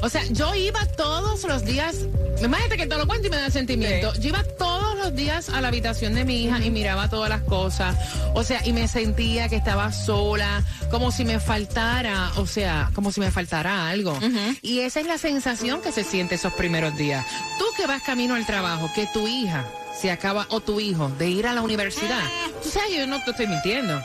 O 0.02 0.10
sea, 0.10 0.22
yo 0.26 0.54
iba 0.54 0.84
todos 0.98 1.44
los 1.44 1.64
días, 1.64 1.96
imagínate 2.42 2.76
que 2.76 2.86
te 2.86 2.98
lo 2.98 3.06
cuento 3.06 3.28
y 3.28 3.30
me 3.30 3.38
da 3.38 3.50
sentimiento. 3.50 4.12
Yo 4.20 4.28
iba 4.28 4.44
todos 4.58 4.98
los 4.98 5.16
días 5.16 5.48
a 5.48 5.62
la 5.62 5.68
habitación 5.68 6.12
de 6.12 6.26
mi 6.26 6.44
hija 6.44 6.62
y 6.62 6.70
miraba 6.70 7.08
todas 7.08 7.30
las 7.30 7.40
cosas. 7.40 7.96
O 8.34 8.44
sea, 8.44 8.66
y 8.66 8.74
me 8.74 8.86
sentía 8.86 9.48
que 9.48 9.56
estaba 9.56 9.90
sola, 9.92 10.62
como 10.90 11.10
si 11.10 11.24
me 11.24 11.40
faltara, 11.40 12.32
o 12.36 12.46
sea, 12.46 12.90
como 12.94 13.12
si 13.12 13.20
me 13.20 13.30
faltara 13.30 13.88
algo. 13.88 14.18
Y 14.60 14.80
esa 14.80 15.00
es 15.00 15.06
la 15.06 15.16
sensación 15.16 15.80
que 15.80 15.90
se 15.90 16.04
siente 16.04 16.34
esos 16.34 16.52
primeros 16.52 16.94
días. 16.98 17.24
Tú 17.58 17.64
que 17.78 17.86
vas 17.86 18.02
camino 18.02 18.34
al 18.34 18.44
trabajo, 18.44 18.90
que 18.94 19.08
tu 19.14 19.26
hija 19.26 19.64
se 20.00 20.10
acaba, 20.10 20.46
o 20.50 20.60
tu 20.60 20.80
hijo, 20.80 21.10
de 21.18 21.28
ir 21.28 21.46
a 21.46 21.52
la 21.52 21.62
universidad. 21.62 22.20
Tú 22.62 22.70
sabes, 22.70 22.94
yo 22.96 23.06
no 23.06 23.22
te 23.24 23.30
estoy 23.30 23.46
mintiendo. 23.46 24.02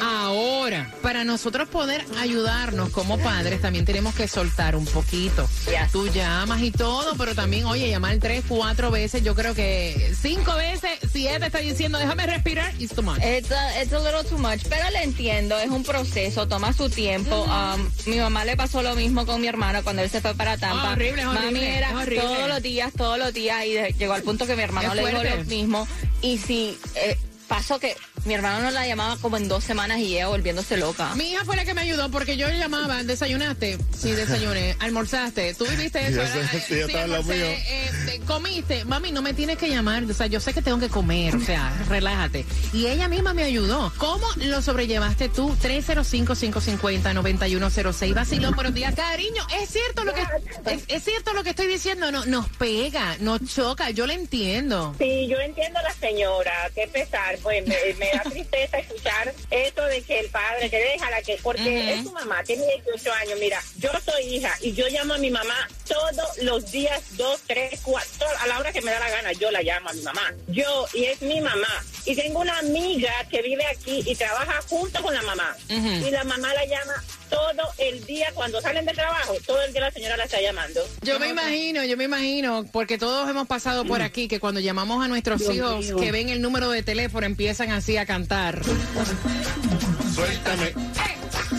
Ahora, 0.00 0.90
para 1.02 1.24
nosotros 1.24 1.68
poder 1.68 2.04
ayudarnos 2.18 2.90
como 2.90 3.18
padres, 3.18 3.60
también 3.60 3.84
tenemos 3.84 4.14
que 4.14 4.28
soltar 4.28 4.76
un 4.76 4.84
poquito. 4.86 5.48
Tú 5.92 6.08
llamas 6.08 6.60
y 6.62 6.70
todo, 6.70 7.14
pero 7.16 7.34
también, 7.34 7.66
oye, 7.66 7.88
llamar 7.88 8.16
tres, 8.18 8.44
cuatro 8.48 8.90
veces, 8.90 9.22
yo 9.22 9.34
creo 9.34 9.54
que 9.54 10.12
cinco 10.20 10.54
veces, 10.56 10.98
siete 11.12 11.46
está 11.46 11.58
diciendo, 11.58 11.98
déjame 11.98 12.26
respirar, 12.26 12.72
it's 12.78 12.94
too 12.94 13.02
much. 13.02 13.18
It's 13.22 13.50
a, 13.50 13.82
it's 13.82 13.92
a 13.92 13.98
little 13.98 14.24
too 14.28 14.38
much, 14.38 14.62
pero 14.68 14.88
le 14.90 15.02
entiendo, 15.02 15.58
es 15.58 15.70
un 15.70 15.82
proceso, 15.84 16.46
toma 16.48 16.72
su 16.72 16.88
tiempo. 16.90 17.44
Um, 17.44 17.88
mi 18.06 18.18
mamá 18.18 18.44
le 18.44 18.56
pasó 18.56 18.82
lo 18.82 18.94
mismo 18.94 19.26
con 19.26 19.40
mi 19.40 19.48
hermano 19.48 19.82
cuando 19.82 20.02
él 20.02 20.10
se 20.10 20.20
fue 20.20 20.34
para 20.34 20.56
Tampa. 20.56 20.90
Ah, 20.90 20.92
horrible, 20.92 21.22
es 21.22 21.26
Mami 21.26 21.38
horrible, 21.48 21.76
era 21.78 21.96
horrible. 21.96 22.20
todos 22.22 22.48
los 22.48 22.62
días, 22.62 22.92
todos 22.96 23.18
los 23.18 23.32
días 23.32 23.64
y 23.66 23.72
de- 23.74 23.94
llegó 23.98 24.14
al 24.14 24.22
punto 24.22 24.46
que 24.46 24.56
mi 24.56 24.62
hermano 24.62 24.88
Es 24.90 24.94
le 24.94 25.06
dijo 25.06 25.22
fuerte. 25.34 25.50
lo 25.54 25.56
mismo. 25.56 25.88
Y 26.22 26.38
si 26.38 26.78
eh, 26.94 27.16
pasó 27.48 27.78
que 27.80 27.96
mi 28.24 28.34
hermano 28.34 28.60
no 28.62 28.70
la 28.70 28.86
llamaba 28.86 29.16
como 29.20 29.36
en 29.38 29.48
dos 29.48 29.64
semanas 29.64 29.98
y 29.98 30.14
ella 30.16 30.28
volviéndose 30.28 30.76
loca. 30.76 31.14
Mi 31.14 31.32
hija 31.32 31.44
fue 31.44 31.56
la 31.56 31.64
que 31.64 31.72
me 31.74 31.80
ayudó 31.80 32.10
porque 32.10 32.36
yo 32.36 32.48
llamaba, 32.50 33.02
desayunaste, 33.04 33.78
sí, 33.96 34.10
desayuné, 34.12 34.76
almorzaste, 34.80 35.54
tú 35.54 35.64
viviste 35.66 36.00
eso, 36.00 36.10
Yo 36.12 36.18
¿verdad? 36.22 36.50
sé, 36.52 36.60
sí, 36.60 36.74
lo 36.92 36.98
almorcé, 37.00 37.34
mío. 37.34 37.44
eh, 37.46 37.90
te- 38.06 38.20
comiste, 38.20 38.84
mami, 38.84 39.10
no 39.12 39.22
me 39.22 39.32
tienes 39.34 39.56
que 39.58 39.68
llamar, 39.68 40.04
o 40.04 40.14
sea, 40.14 40.26
yo 40.26 40.40
sé 40.40 40.52
que 40.52 40.62
tengo 40.62 40.78
que 40.78 40.88
comer, 40.88 41.34
o 41.36 41.40
sea, 41.40 41.72
relájate. 41.88 42.44
Y 42.72 42.86
ella 42.86 43.08
misma 43.08 43.32
me 43.34 43.42
ayudó. 43.44 43.92
¿Cómo 43.96 44.26
lo 44.36 44.60
sobrellevaste 44.62 45.28
tú? 45.30 45.56
305-550-9106. 45.62 48.14
Vacilón, 48.14 48.54
buenos 48.54 48.74
días. 48.74 48.94
Cariño, 48.94 49.42
es 49.60 49.70
cierto 49.70 50.04
lo 50.04 50.12
que 50.14 50.22
es, 50.66 50.82
es 50.88 51.02
cierto 51.04 51.32
lo 51.32 51.42
que 51.44 51.50
estoy 51.50 51.66
diciendo, 51.66 52.10
no, 52.12 52.24
nos 52.26 52.48
pega, 52.50 53.16
nos 53.20 53.40
choca, 53.44 53.90
yo 53.90 54.06
le 54.06 54.14
entiendo. 54.14 54.94
Sí, 54.98 55.26
yo 55.28 55.38
entiendo 55.40 55.78
a 55.78 55.82
la 55.82 55.94
señora, 55.94 56.70
qué 56.74 56.86
pesar, 56.88 57.37
pues 57.42 57.66
me, 57.66 57.76
me 57.94 58.10
da 58.12 58.22
tristeza 58.22 58.78
escuchar 58.78 59.34
esto 59.50 59.84
de 59.86 60.02
que 60.02 60.20
el 60.20 60.28
padre, 60.30 60.70
que 60.70 60.78
déjala 60.78 61.22
que, 61.22 61.38
porque 61.42 61.94
es 61.94 62.02
su 62.04 62.12
mamá, 62.12 62.42
tiene 62.44 62.64
18 62.84 63.12
años, 63.12 63.38
mira, 63.40 63.62
yo 63.78 63.90
soy 64.04 64.36
hija 64.36 64.54
y 64.60 64.72
yo 64.72 64.86
llamo 64.88 65.14
a 65.14 65.18
mi 65.18 65.30
mamá 65.30 65.68
todos 65.88 66.38
los 66.42 66.70
días, 66.70 67.00
dos, 67.16 67.40
tres, 67.46 67.80
cuatro, 67.82 68.26
a 68.40 68.46
la 68.46 68.58
hora 68.58 68.72
que 68.72 68.80
me 68.82 68.90
da 68.90 69.00
la 69.00 69.10
gana, 69.10 69.32
yo 69.32 69.50
la 69.50 69.62
llamo 69.62 69.88
a 69.88 69.92
mi 69.92 70.02
mamá. 70.02 70.34
Yo, 70.48 70.86
y 70.94 71.04
es 71.04 71.20
mi 71.22 71.40
mamá. 71.40 71.84
Y 72.04 72.14
tengo 72.14 72.40
una 72.40 72.58
amiga 72.58 73.12
que 73.30 73.42
vive 73.42 73.64
aquí 73.66 74.02
y 74.06 74.14
trabaja 74.14 74.60
junto 74.68 75.02
con 75.02 75.14
la 75.14 75.22
mamá. 75.22 75.56
Y 75.68 76.10
la 76.10 76.24
mamá 76.24 76.52
la 76.54 76.64
llama 76.66 76.94
todo 77.28 77.62
el 77.78 78.04
día 78.06 78.28
cuando 78.34 78.60
salen 78.60 78.86
del 78.86 78.96
trabajo, 78.96 79.34
todo 79.46 79.60
el 79.62 79.72
día 79.72 79.82
la 79.82 79.90
señora 79.90 80.16
la 80.16 80.24
está 80.24 80.40
llamando. 80.40 80.80
Yo 81.02 81.18
me 81.18 81.28
imagino, 81.28 81.84
yo 81.84 81.96
me 81.96 82.04
imagino, 82.04 82.64
porque 82.72 82.96
todos 82.98 83.28
hemos 83.28 83.46
pasado 83.46 83.84
por 83.84 84.02
aquí, 84.02 84.28
que 84.28 84.40
cuando 84.40 84.60
llamamos 84.60 85.04
a 85.04 85.08
nuestros 85.08 85.40
Dios 85.40 85.54
hijos 85.54 85.84
mío. 85.84 85.96
que 85.96 86.12
ven 86.12 86.28
el 86.30 86.40
número 86.40 86.70
de 86.70 86.82
teléfono 86.82 87.26
empiezan 87.28 87.70
así 87.70 87.96
a 87.98 88.04
cantar. 88.06 88.60
suéltame, 90.14 90.72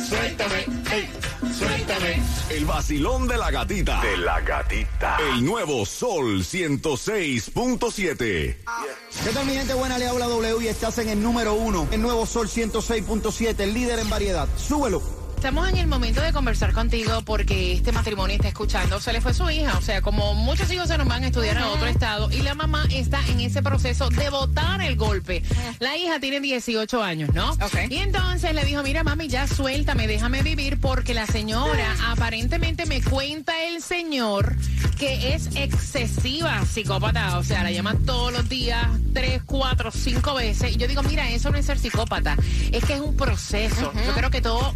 suéltame, 0.10 0.66
ey, 0.92 1.10
suéltame. 1.58 2.22
El 2.50 2.66
vacilón 2.66 3.28
de 3.28 3.38
la 3.38 3.52
gatita. 3.52 4.02
De 4.02 4.18
la 4.18 4.42
gatita. 4.42 5.18
El 5.32 5.46
nuevo 5.46 5.86
Sol 5.86 6.44
106.7. 6.44 8.18
¿Qué 8.18 9.30
tal 9.32 9.46
mi 9.46 9.54
gente 9.54 9.76
buena? 9.76 10.00
Le 10.00 10.08
habla 10.08 10.26
W 10.26 10.64
y 10.64 10.68
estás 10.68 10.98
en 10.98 11.10
el 11.10 11.22
número 11.22 11.54
uno, 11.54 11.88
el 11.92 12.02
nuevo 12.02 12.26
Sol 12.26 12.50
106.7, 12.50 13.60
el 13.60 13.74
líder 13.74 14.00
en 14.00 14.10
variedad. 14.10 14.48
Súbelo. 14.58 15.19
Estamos 15.39 15.69
en 15.69 15.78
el 15.78 15.88
momento 15.88 16.21
de 16.21 16.34
conversar 16.34 16.73
contigo 16.73 17.21
porque 17.23 17.71
este 17.71 17.93
matrimonio 17.93 18.36
está 18.36 18.49
escuchando. 18.49 18.99
Se 18.99 19.13
le 19.13 19.21
fue 19.21 19.34
su 19.34 19.49
hija. 19.49 19.78
O 19.78 19.82
sea, 19.82 20.02
como 20.02 20.36
muchos 20.36 20.69
hijos 20.69 20.89
se 20.89 20.97
nos 20.97 21.08
van 21.08 21.23
a 21.23 21.28
estudiar 21.28 21.58
a 21.60 21.69
otro 21.69 21.88
estado 21.88 22.30
y 22.30 22.41
la 22.41 22.56
mamá 22.56 22.84
está 22.91 23.25
en 23.30 23.39
ese 23.39 23.63
proceso 23.63 24.10
de 24.10 24.30
botar 24.30 24.82
el 24.82 24.97
golpe. 24.97 25.41
La 25.80 25.95
hija 25.95 26.19
tiene 26.19 26.41
18 26.41 27.02
años, 27.02 27.34
¿no? 27.34 27.58
Y 27.89 27.95
entonces 27.95 28.54
le 28.54 28.65
dijo, 28.65 28.84
mira 28.84 29.06
mami, 29.06 29.30
ya 29.30 29.47
suéltame, 29.47 30.08
déjame 30.08 30.43
vivir 30.43 30.78
porque 30.82 31.13
la 31.13 31.25
señora 31.25 31.95
aparentemente 32.10 32.86
me 32.86 33.02
cuenta 33.02 33.54
el 33.63 33.82
señor 33.82 34.58
que 34.97 35.36
es 35.36 35.56
excesiva 35.56 36.65
psicópata. 36.65 37.38
O 37.38 37.45
sea, 37.45 37.63
la 37.63 37.71
llama 37.71 37.95
todos 38.06 38.34
los 38.34 38.49
días, 38.49 38.86
tres, 39.13 39.41
cuatro, 39.45 39.89
cinco 39.89 40.36
veces. 40.36 40.75
Y 40.75 40.78
yo 40.78 40.86
digo, 40.86 41.02
mira, 41.04 41.32
eso 41.32 41.49
no 41.49 41.58
es 41.58 41.65
ser 41.65 41.80
psicópata. 41.80 42.36
Es 42.73 42.84
que 42.84 42.95
es 42.95 42.99
un 42.99 43.15
proceso. 43.15 43.93
Yo 44.06 44.13
creo 44.13 44.30
que 44.30 44.41
todo 44.41 44.75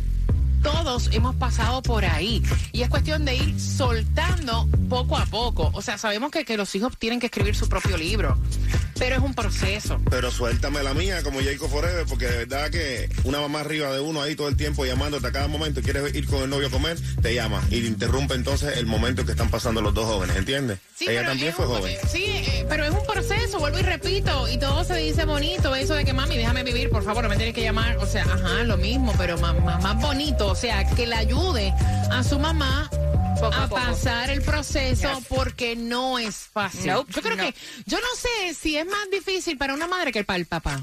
todos 0.64 1.10
hemos 1.12 1.36
pasado 1.36 1.82
por 1.82 2.06
ahí. 2.06 2.42
Y 2.72 2.82
es 2.82 2.90
cuestión 2.90 3.26
de 3.26 3.36
ir 3.36 3.60
soltando 3.60 4.68
poco 4.90 5.18
a 5.18 5.26
poco. 5.26 5.70
O 5.74 5.82
sea, 5.82 5.98
sabemos 5.98 6.32
que, 6.32 6.46
que 6.46 6.58
los 6.58 6.74
hijos 6.76 6.98
tienen 6.98 7.20
que 7.20 7.28
escribir 7.28 7.56
su 7.56 7.70
propio 7.70 7.98
libro, 7.98 8.38
pero 9.04 9.18
es 9.18 9.22
un 9.22 9.34
proceso. 9.34 10.00
Pero 10.10 10.32
suéltame 10.32 10.82
la 10.82 10.94
mía 10.94 11.24
como 11.24 11.42
Jacob 11.42 11.70
Forever, 11.70 12.06
porque 12.08 12.26
de 12.26 12.38
verdad 12.46 12.70
que 12.70 13.10
una 13.26 13.42
mamá 13.42 13.60
arriba 13.60 13.92
de 13.92 14.00
uno 14.00 14.22
ahí 14.22 14.34
todo 14.38 14.48
el 14.48 14.56
tiempo 14.56 14.86
llamándote 14.86 15.28
a 15.28 15.32
cada 15.34 15.50
momento 15.50 15.82
y 15.82 15.84
quieres 15.84 16.16
ir 16.16 16.26
con 16.26 16.42
el 16.44 16.50
novio 16.50 16.68
a 16.68 16.72
comer, 16.72 16.98
te 17.22 17.36
llama 17.36 17.62
y 17.70 17.86
interrumpe 17.86 18.34
entonces 18.36 18.78
el 18.78 18.86
momento 18.86 19.26
que 19.26 19.32
están 19.34 19.50
pasando 19.50 19.82
los 19.82 19.94
dos 19.94 20.06
jóvenes, 20.06 20.38
¿entiendes? 20.38 20.80
Sí, 20.96 21.08
Ella 21.10 21.26
también 21.26 21.52
fue 21.52 21.68
un- 21.68 21.76
joven. 21.80 21.98
Sí, 22.10 22.24
eh, 22.28 22.66
pero 22.70 22.86
es 22.86 22.92
un 22.92 23.06
proceso, 23.06 23.60
vuelvo 23.60 23.80
y 23.80 23.82
repito, 23.82 24.48
y 24.48 24.58
todo 24.58 24.86
se 24.86 24.96
dice 24.96 25.26
bonito, 25.26 25.76
eso 25.76 25.96
de 25.96 26.06
que 26.06 26.14
mami, 26.14 26.38
déjame 26.38 26.64
vivir, 26.64 26.90
por 26.90 27.04
favor, 27.04 27.24
no 27.24 27.30
me 27.30 27.36
tienes 27.36 27.54
que 27.54 27.62
llamar, 27.62 27.98
o 27.98 28.06
sea, 28.06 28.24
ajá, 28.24 28.64
lo 28.64 28.78
mismo, 28.78 29.14
pero 29.18 29.38
más, 29.38 29.54
más, 29.66 29.84
más 29.84 30.02
bonito, 30.02 30.48
o 30.48 30.56
sea, 30.56 30.86
que 30.96 31.06
le 31.08 31.16
ayude 31.16 31.74
a 32.10 32.24
su 32.24 32.40
mamá 32.40 32.90
a, 33.42 33.68
pasar 33.70 34.30
el 34.30 34.42
proceso 34.42 35.22
porque 35.30 35.76
no 35.76 36.20
es 36.20 36.36
fácil. 36.36 36.88
Nope, 36.88 37.12
yo 37.14 37.22
creo 37.22 37.36
no. 37.36 37.44
que, 37.44 37.56
yo 37.86 38.00
no 38.00 38.08
sé 38.16 38.54
si 38.54 38.78
es 38.78 38.86
más 38.86 39.10
difícil 39.12 39.58
para 39.58 39.74
una 39.74 39.88
madre 39.88 40.12
que 40.12 40.24
para 40.24 40.38
el 40.38 40.46
papá. 40.46 40.80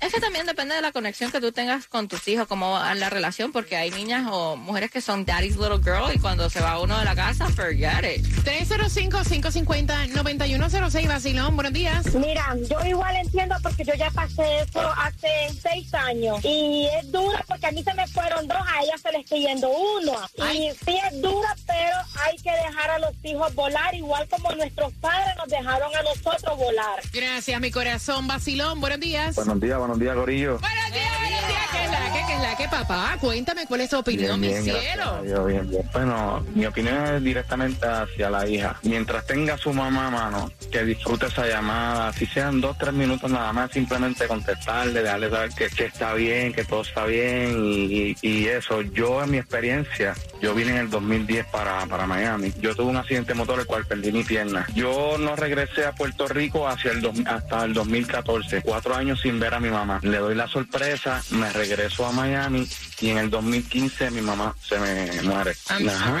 Es 0.00 0.12
que 0.14 0.20
también 0.20 0.46
depende 0.46 0.74
de 0.74 0.80
la 0.80 0.92
conexión 0.92 1.30
que 1.30 1.42
tú 1.42 1.52
tengas 1.52 1.86
con 1.86 2.08
tus 2.08 2.26
hijos, 2.26 2.48
como 2.48 2.78
la 2.94 3.10
relación, 3.10 3.52
porque 3.52 3.76
hay 3.76 3.90
niñas 3.90 4.26
o 4.30 4.56
mujeres 4.56 4.90
que 4.90 5.02
son 5.02 5.26
daddy's 5.26 5.56
little 5.56 5.76
girl 5.78 6.10
y 6.14 6.18
cuando 6.18 6.48
se 6.48 6.60
va 6.60 6.80
uno 6.80 6.98
de 6.98 7.04
la 7.04 7.14
casa, 7.14 7.50
forget 7.50 8.16
it. 8.16 8.24
305-550-9106, 8.44 11.06
Basilón, 11.06 11.54
buenos 11.54 11.74
días. 11.74 12.14
Mira, 12.14 12.56
yo 12.68 12.82
igual 12.86 13.14
entiendo 13.16 13.56
porque 13.62 13.84
yo 13.84 13.92
ya 13.94 14.10
pasé 14.10 14.62
eso 14.62 14.80
hace 14.96 15.50
seis 15.60 15.92
años 15.92 16.42
y 16.44 16.88
es 16.98 17.12
dura 17.12 17.44
porque 17.46 17.66
a 17.66 17.70
mí 17.70 17.82
se 17.82 17.92
me 17.92 18.06
fueron 18.08 18.48
dos, 18.48 18.56
a 18.56 18.82
ella 18.82 18.96
se 18.96 19.12
le 19.12 19.18
está 19.18 19.36
yendo 19.36 19.68
uno. 19.68 20.12
Y 20.50 20.70
sí 20.82 20.98
es 21.10 21.20
dura, 21.20 21.54
pero 21.66 21.96
hay 22.24 22.38
que 22.38 22.52
dejar 22.52 22.90
a 22.90 22.98
los 23.00 23.12
hijos 23.22 23.54
volar 23.54 23.94
igual 23.94 24.26
como 24.28 24.50
nuestros 24.52 24.94
padres 24.94 25.36
nos 25.36 25.48
dejaron 25.48 25.94
a 25.94 26.00
nosotros 26.02 26.56
volar. 26.56 27.02
Gracias, 27.12 27.60
mi 27.60 27.70
corazón, 27.70 28.26
Basilón, 28.26 28.69
buenos 28.78 29.00
días. 29.00 29.34
Buenos 29.36 29.60
días, 29.60 29.78
buenos 29.78 29.98
días, 29.98 30.14
Corillo. 30.14 30.58
Buenos 30.58 30.92
días, 30.92 31.20
buenos 31.20 31.48
días, 31.48 31.62
¿qué 31.72 31.84
es 31.84 31.90
la 31.90 32.12
que, 32.12 32.26
qué 32.26 32.34
es 32.34 32.40
la 32.42 32.56
que, 32.56 32.68
papá? 32.68 33.16
Cuéntame 33.20 33.66
cuál 33.66 33.80
es 33.82 33.90
tu 33.90 33.98
opinión, 33.98 34.38
mi 34.40 34.48
gracias 34.52 34.78
cielo. 34.78 35.04
a 35.16 35.22
Dios, 35.22 35.46
bien, 35.46 35.68
bien. 35.70 35.82
Bueno, 35.92 36.44
mi 36.54 36.66
opinión 36.66 37.04
es 37.16 37.22
directamente 37.22 37.86
hacia 37.86 38.30
la 38.30 38.46
hija. 38.48 38.78
Mientras 38.82 39.26
tenga 39.26 39.54
a 39.54 39.58
su 39.58 39.72
mamá, 39.72 40.10
mano, 40.10 40.50
que 40.70 40.84
disfrute 40.84 41.26
esa 41.26 41.46
llamada, 41.46 42.12
si 42.12 42.26
sean 42.26 42.60
dos, 42.60 42.76
tres 42.78 42.92
minutos 42.92 43.30
nada 43.30 43.52
más, 43.52 43.70
simplemente 43.72 44.26
contestarle, 44.28 45.02
dejarle 45.02 45.30
saber 45.30 45.50
que, 45.50 45.68
que 45.68 45.84
está 45.86 46.14
bien, 46.14 46.52
que 46.52 46.64
todo 46.64 46.82
está 46.82 47.04
bien 47.06 47.56
y, 47.64 48.16
y 48.22 48.46
eso. 48.46 48.82
Yo, 48.82 49.22
en 49.22 49.30
mi 49.32 49.38
experiencia, 49.38 50.14
yo 50.40 50.54
vine 50.54 50.70
en 50.72 50.76
el 50.78 50.90
2010 50.90 51.46
para, 51.46 51.86
para 51.86 52.06
Miami. 52.06 52.52
Yo 52.60 52.74
tuve 52.74 52.86
un 52.90 52.96
accidente 52.96 53.34
motor 53.34 53.60
el 53.60 53.66
cual 53.66 53.84
perdí 53.86 54.12
mi 54.12 54.24
pierna. 54.24 54.66
Yo 54.74 55.16
no 55.18 55.36
regresé 55.36 55.84
a 55.86 55.92
Puerto 55.92 56.28
Rico 56.28 56.68
hacia 56.68 56.92
el 56.92 57.00
dos- 57.00 57.18
hasta 57.26 57.64
el 57.64 57.74
2014, 57.74 58.59
cuatro 58.62 58.94
años 58.94 59.20
sin 59.20 59.40
ver 59.40 59.54
a 59.54 59.60
mi 59.60 59.70
mamá. 59.70 60.00
Le 60.02 60.18
doy 60.18 60.34
la 60.34 60.48
sorpresa, 60.48 61.22
me 61.30 61.50
regreso 61.52 62.04
a 62.06 62.12
Miami 62.12 62.68
y 63.00 63.10
en 63.10 63.18
el 63.18 63.30
2015 63.30 64.10
mi 64.10 64.20
mamá 64.20 64.54
se 64.62 64.78
me 64.78 65.22
muere. 65.22 65.54
Ajá. 65.68 66.20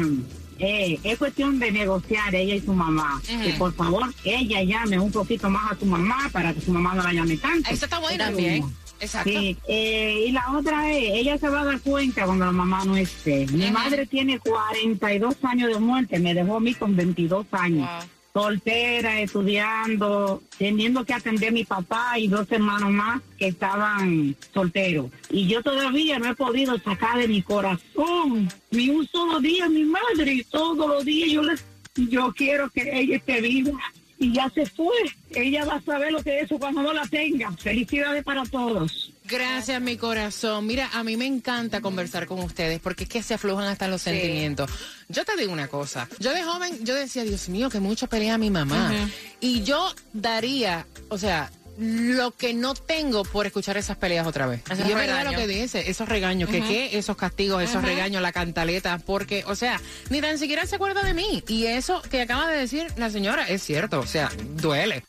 eh, 0.60 1.00
es 1.04 1.18
cuestión 1.18 1.60
de 1.60 1.72
negociar 1.72 2.34
ella 2.34 2.56
y 2.56 2.62
su 2.62 2.74
mamá. 2.74 3.22
Que 3.26 3.54
por 3.54 3.74
favor 3.74 4.14
ella 4.24 4.64
llame 4.64 5.00
un 5.00 5.12
poquito 5.12 5.50
más 5.50 5.74
a 5.74 5.80
su 5.80 5.86
mamá 5.86 6.30
para 6.32 6.54
que 6.54 6.62
su 6.62 6.72
mamá 6.72 6.96
no 6.96 7.04
la 7.04 7.14
llame 7.14 7.38
tanto. 7.38 7.70
Eso 7.70 7.86
está 7.86 8.00
bueno 8.00 8.18
también. 8.18 8.66
Exacto. 9.00 9.30
Sí, 9.30 9.58
eh, 9.68 10.26
y 10.28 10.32
la 10.32 10.54
otra 10.54 10.90
es, 10.92 11.12
ella 11.16 11.38
se 11.38 11.50
va 11.50 11.62
a 11.62 11.66
dar 11.66 11.80
cuenta 11.82 12.26
cuando 12.26 12.46
la 12.46 12.52
mamá 12.54 12.86
no 12.86 12.96
esté. 12.96 13.46
Mi 13.48 13.70
madre 13.70 14.06
tiene 14.06 14.40
42 14.40 15.36
años 15.44 15.70
de 15.74 15.80
muerte, 15.80 16.20
me 16.20 16.34
dejó 16.34 16.58
a 16.58 16.60
mí 16.62 16.74
con 16.74 16.96
22 16.96 17.46
años. 17.52 17.90
Soltera, 18.36 19.22
estudiando, 19.22 20.44
teniendo 20.58 21.06
que 21.06 21.14
atender 21.14 21.48
a 21.48 21.52
mi 21.54 21.64
papá 21.64 22.20
y 22.20 22.28
dos 22.28 22.52
hermanos 22.52 22.92
más 22.92 23.22
que 23.40 23.48
estaban 23.48 24.36
solteros. 24.54 25.10
Y 25.30 25.48
yo 25.48 25.64
todavía 25.64 26.20
no 26.20 26.30
he 26.30 26.36
podido 26.36 26.78
sacar 26.80 27.18
de 27.18 27.30
mi 27.30 27.42
corazón 27.42 28.50
ni 28.72 28.90
un 28.90 29.08
solo 29.08 29.40
día 29.40 29.70
mi 29.70 29.86
madre. 29.86 30.34
Y 30.34 30.44
todos 30.44 30.86
los 30.86 31.06
días 31.06 31.32
yo, 31.32 31.44
le, 31.44 31.54
yo 31.96 32.34
quiero 32.36 32.70
que 32.72 33.00
ella 33.00 33.16
esté 33.16 33.40
viva. 33.40 33.80
Y 34.20 34.34
ya 34.34 34.50
se 34.50 34.66
fue. 34.66 34.98
Ella 35.30 35.64
va 35.64 35.76
a 35.76 35.82
saber 35.82 36.12
lo 36.12 36.22
que 36.22 36.40
es 36.40 36.44
eso 36.44 36.60
cuando 36.60 36.84
no 36.84 36.92
la 36.92 37.08
tenga. 37.08 37.54
Felicidades 37.54 38.26
para 38.26 38.44
todos. 38.44 39.14
Gracias, 39.28 39.82
mi 39.82 39.98
corazón. 39.98 40.68
Mira, 40.68 40.90
a 40.94 41.04
mí 41.04 41.18
me 41.18 41.26
encanta 41.26 41.82
conversar 41.82 42.28
con 42.28 42.40
ustedes 42.40 42.80
porque 42.80 43.06
es 43.06 43.10
que 43.10 43.24
se 43.24 43.34
aflojan 43.34 43.66
hasta 43.66 43.88
los 43.88 44.02
Sí. 44.02 44.12
sentimientos. 44.12 44.70
Yo 45.10 45.26
te 45.26 45.36
digo 45.36 45.52
una 45.52 45.68
cosa. 45.68 46.08
Yo 46.20 46.32
de 46.34 46.44
joven, 46.44 46.86
yo 46.86 46.94
decía, 46.94 47.24
Dios 47.24 47.50
mío, 47.50 47.70
que 47.70 47.80
mucho 47.80 48.08
pelea 48.08 48.38
mi 48.38 48.52
mamá. 48.52 48.92
Y 49.40 49.64
yo 49.64 49.94
daría, 50.14 50.86
o 51.10 51.18
sea, 51.18 51.52
lo 51.78 52.32
que 52.32 52.54
no 52.54 52.74
tengo 52.74 53.24
por 53.26 53.46
escuchar 53.48 53.76
esas 53.78 53.98
peleas 53.98 54.26
otra 54.28 54.46
vez. 54.46 54.62
Esos 54.70 54.88
y 54.88 54.92
es 54.92 54.96
verdad 54.96 55.26
lo 55.26 55.32
que 55.38 55.46
dice, 55.48 55.90
esos 55.90 56.08
regaños, 56.08 56.50
que 56.50 56.60
Ujú. 56.60 56.70
qué, 56.70 56.98
esos 56.98 57.18
castigos, 57.18 57.62
esos 57.64 57.84
regaños, 57.84 58.22
la 58.22 58.32
cantaleta, 58.32 59.00
porque, 59.00 59.44
o 59.48 59.56
sea, 59.56 59.82
ni 60.10 60.22
tan 60.22 60.38
siquiera 60.38 60.66
se 60.68 60.76
acuerda 60.76 61.02
de 61.04 61.14
mí. 61.14 61.44
Y 61.50 61.66
eso 61.66 62.02
que 62.04 62.22
acaba 62.22 62.48
de 62.50 62.60
decir 62.60 62.88
la 62.96 63.10
señora 63.10 63.48
es 63.50 63.62
cierto, 63.64 64.00
o 64.00 64.08
sea, 64.08 64.32
duele. 64.56 65.04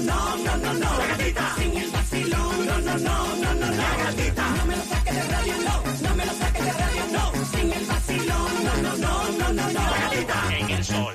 No, 0.00 0.36
no, 0.36 0.38
no, 0.56 0.56
no, 0.56 0.74
no. 0.74 0.98
La 0.98 1.06
gatita. 1.06 1.54
Sin 1.56 1.76
el 1.76 1.90
vacilón, 1.90 2.66
no, 2.66 2.78
no, 2.78 2.98
no, 2.98 3.36
no, 3.36 3.54
no, 3.54 3.56
no. 3.70 3.70
La 3.76 3.96
gatita. 4.04 4.50
No 4.50 4.66
me 4.66 4.76
lo 4.76 4.84
saques 4.84 5.14
de 5.14 5.22
radio, 5.22 5.54
no. 5.64 5.82
No 6.08 6.16
me 6.16 6.26
lo 6.26 6.32
saques 6.32 6.64
de 6.64 6.72
radio, 6.72 7.02
no. 7.12 7.32
Sin 7.52 7.72
el 7.72 7.86
vacilón, 7.86 8.64
no, 8.64 8.76
no, 8.82 8.96
no, 8.96 9.28
no, 9.38 9.52
no, 9.52 9.72
no. 9.72 9.72
La 9.72 9.98
gatita. 9.98 10.58
En 10.58 10.70
el 10.70 10.84
sol. 10.84 11.14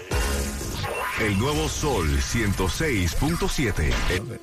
El 1.19 1.37
nuevo 1.37 1.67
Sol 1.67 2.07
106.7. 2.07 4.39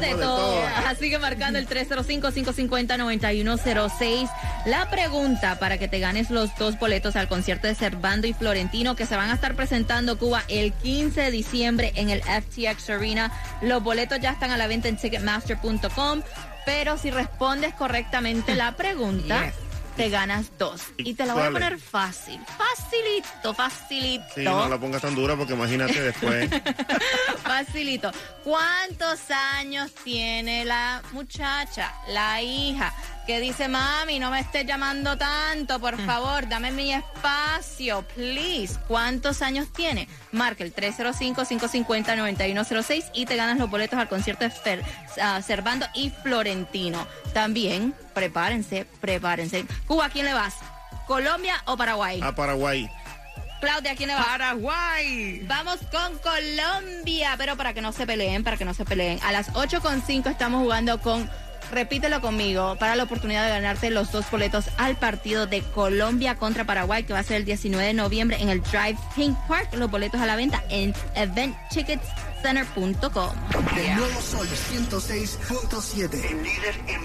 de 0.00 0.10
todo. 0.14 0.36
todo. 0.36 0.62
Así 0.86 1.10
que 1.10 1.18
marcando 1.18 1.58
el 1.58 1.68
305-550-9106. 1.68 4.30
La 4.66 4.88
pregunta 4.90 5.58
para 5.58 5.78
que 5.78 5.88
te 5.88 5.98
ganes 5.98 6.30
los 6.30 6.54
dos 6.56 6.78
boletos 6.78 7.16
al 7.16 7.28
concierto 7.28 7.66
de 7.66 7.74
Servando 7.74 8.26
y 8.26 8.32
Florentino 8.32 8.96
que 8.96 9.06
se 9.06 9.16
van 9.16 9.30
a 9.30 9.34
estar 9.34 9.54
presentando 9.54 10.18
Cuba 10.18 10.42
el 10.48 10.72
15 10.72 11.20
de 11.20 11.30
diciembre 11.30 11.92
en 11.94 12.10
el 12.10 12.22
FTX 12.22 12.90
Arena. 12.90 13.32
Los 13.62 13.82
boletos 13.82 14.18
ya 14.20 14.30
están 14.30 14.50
a 14.50 14.56
la 14.56 14.66
venta 14.66 14.88
en 14.88 14.96
ticketmaster.com. 14.96 16.22
Pero 16.66 16.98
si 16.98 17.10
respondes 17.10 17.72
correctamente 17.74 18.54
la 18.54 18.72
pregunta, 18.76 19.46
Yes. 19.46 19.54
Te 20.00 20.08
ganas 20.08 20.50
dos. 20.58 20.82
Y 20.96 21.12
te 21.12 21.26
la 21.26 21.34
voy 21.34 21.42
a 21.42 21.50
poner 21.50 21.78
fácil. 21.78 22.40
Facilito, 22.56 23.52
facilito. 23.52 24.24
Sí, 24.34 24.44
no 24.44 24.66
la 24.66 24.78
pongas 24.78 25.02
tan 25.02 25.14
dura 25.14 25.36
porque 25.36 25.52
imagínate 25.52 26.00
después. 26.00 26.48
Facilito. 27.42 28.10
¿Cuántos 28.42 29.30
años 29.30 29.92
tiene 30.02 30.64
la 30.64 31.02
muchacha, 31.12 31.92
la 32.08 32.40
hija, 32.40 32.94
que 33.30 33.38
dice, 33.38 33.68
mami, 33.68 34.18
no 34.18 34.32
me 34.32 34.40
estés 34.40 34.66
llamando 34.66 35.16
tanto, 35.16 35.78
por 35.78 35.96
favor, 36.04 36.48
dame 36.48 36.72
mi 36.72 36.92
espacio, 36.92 38.04
please? 38.16 38.76
¿Cuántos 38.88 39.40
años 39.40 39.72
tiene? 39.72 40.08
Marca 40.32 40.64
el 40.64 40.74
305-550-9106 40.74 43.10
y 43.14 43.26
te 43.26 43.36
ganas 43.36 43.56
los 43.56 43.70
boletos 43.70 44.00
al 44.00 44.08
concierto 44.08 44.42
de 44.42 44.50
Fer, 44.50 44.82
ah, 45.22 45.40
Servando 45.42 45.86
y 45.94 46.10
Florentino. 46.10 47.06
También, 47.32 47.94
prepárense, 48.14 48.84
prepárense. 49.00 49.64
Cuba, 49.86 50.06
¿a 50.06 50.10
quién 50.10 50.26
le 50.26 50.32
vas? 50.32 50.56
¿Colombia 51.06 51.54
o 51.66 51.76
Paraguay? 51.76 52.18
A 52.24 52.34
Paraguay. 52.34 52.90
Claudia, 53.60 53.92
¿a 53.92 53.94
quién 53.94 54.08
le 54.08 54.16
vas? 54.16 54.26
Paraguay. 54.26 55.44
Vamos 55.46 55.78
con 55.92 56.18
Colombia, 56.18 57.36
pero 57.38 57.56
para 57.56 57.74
que 57.74 57.80
no 57.80 57.92
se 57.92 58.08
peleen, 58.08 58.42
para 58.42 58.56
que 58.56 58.64
no 58.64 58.74
se 58.74 58.84
peleen. 58.84 59.20
A 59.22 59.30
las 59.30 59.52
8.5 59.52 60.28
estamos 60.28 60.62
jugando 60.62 61.00
con, 61.00 61.30
repítelo 61.70 62.20
conmigo, 62.20 62.76
para 62.76 62.96
la 62.96 63.04
oportunidad 63.04 63.44
de 63.44 63.50
ganarte 63.50 63.90
los 63.90 64.10
dos 64.12 64.30
boletos 64.30 64.66
al 64.76 64.96
partido 64.96 65.46
de 65.46 65.62
Colombia 65.62 66.34
contra 66.34 66.64
Paraguay, 66.64 67.04
que 67.04 67.12
va 67.12 67.20
a 67.20 67.22
ser 67.22 67.36
el 67.36 67.44
19 67.44 67.86
de 67.86 67.94
noviembre 67.94 68.38
en 68.40 68.48
el 68.48 68.60
Drive 68.62 68.98
Pink 69.14 69.36
Park. 69.48 69.72
Los 69.74 69.88
boletos 69.90 70.20
a 70.20 70.26
la 70.26 70.34
venta 70.36 70.62
en 70.68 70.94
eventticketscenter.com. 71.14 73.30
El 73.76 73.96
nuevo 73.96 74.20
Sol 74.20 74.48
106.7. 74.48 76.30
El 76.30 76.42
líder 76.42 76.74
en 76.88 76.98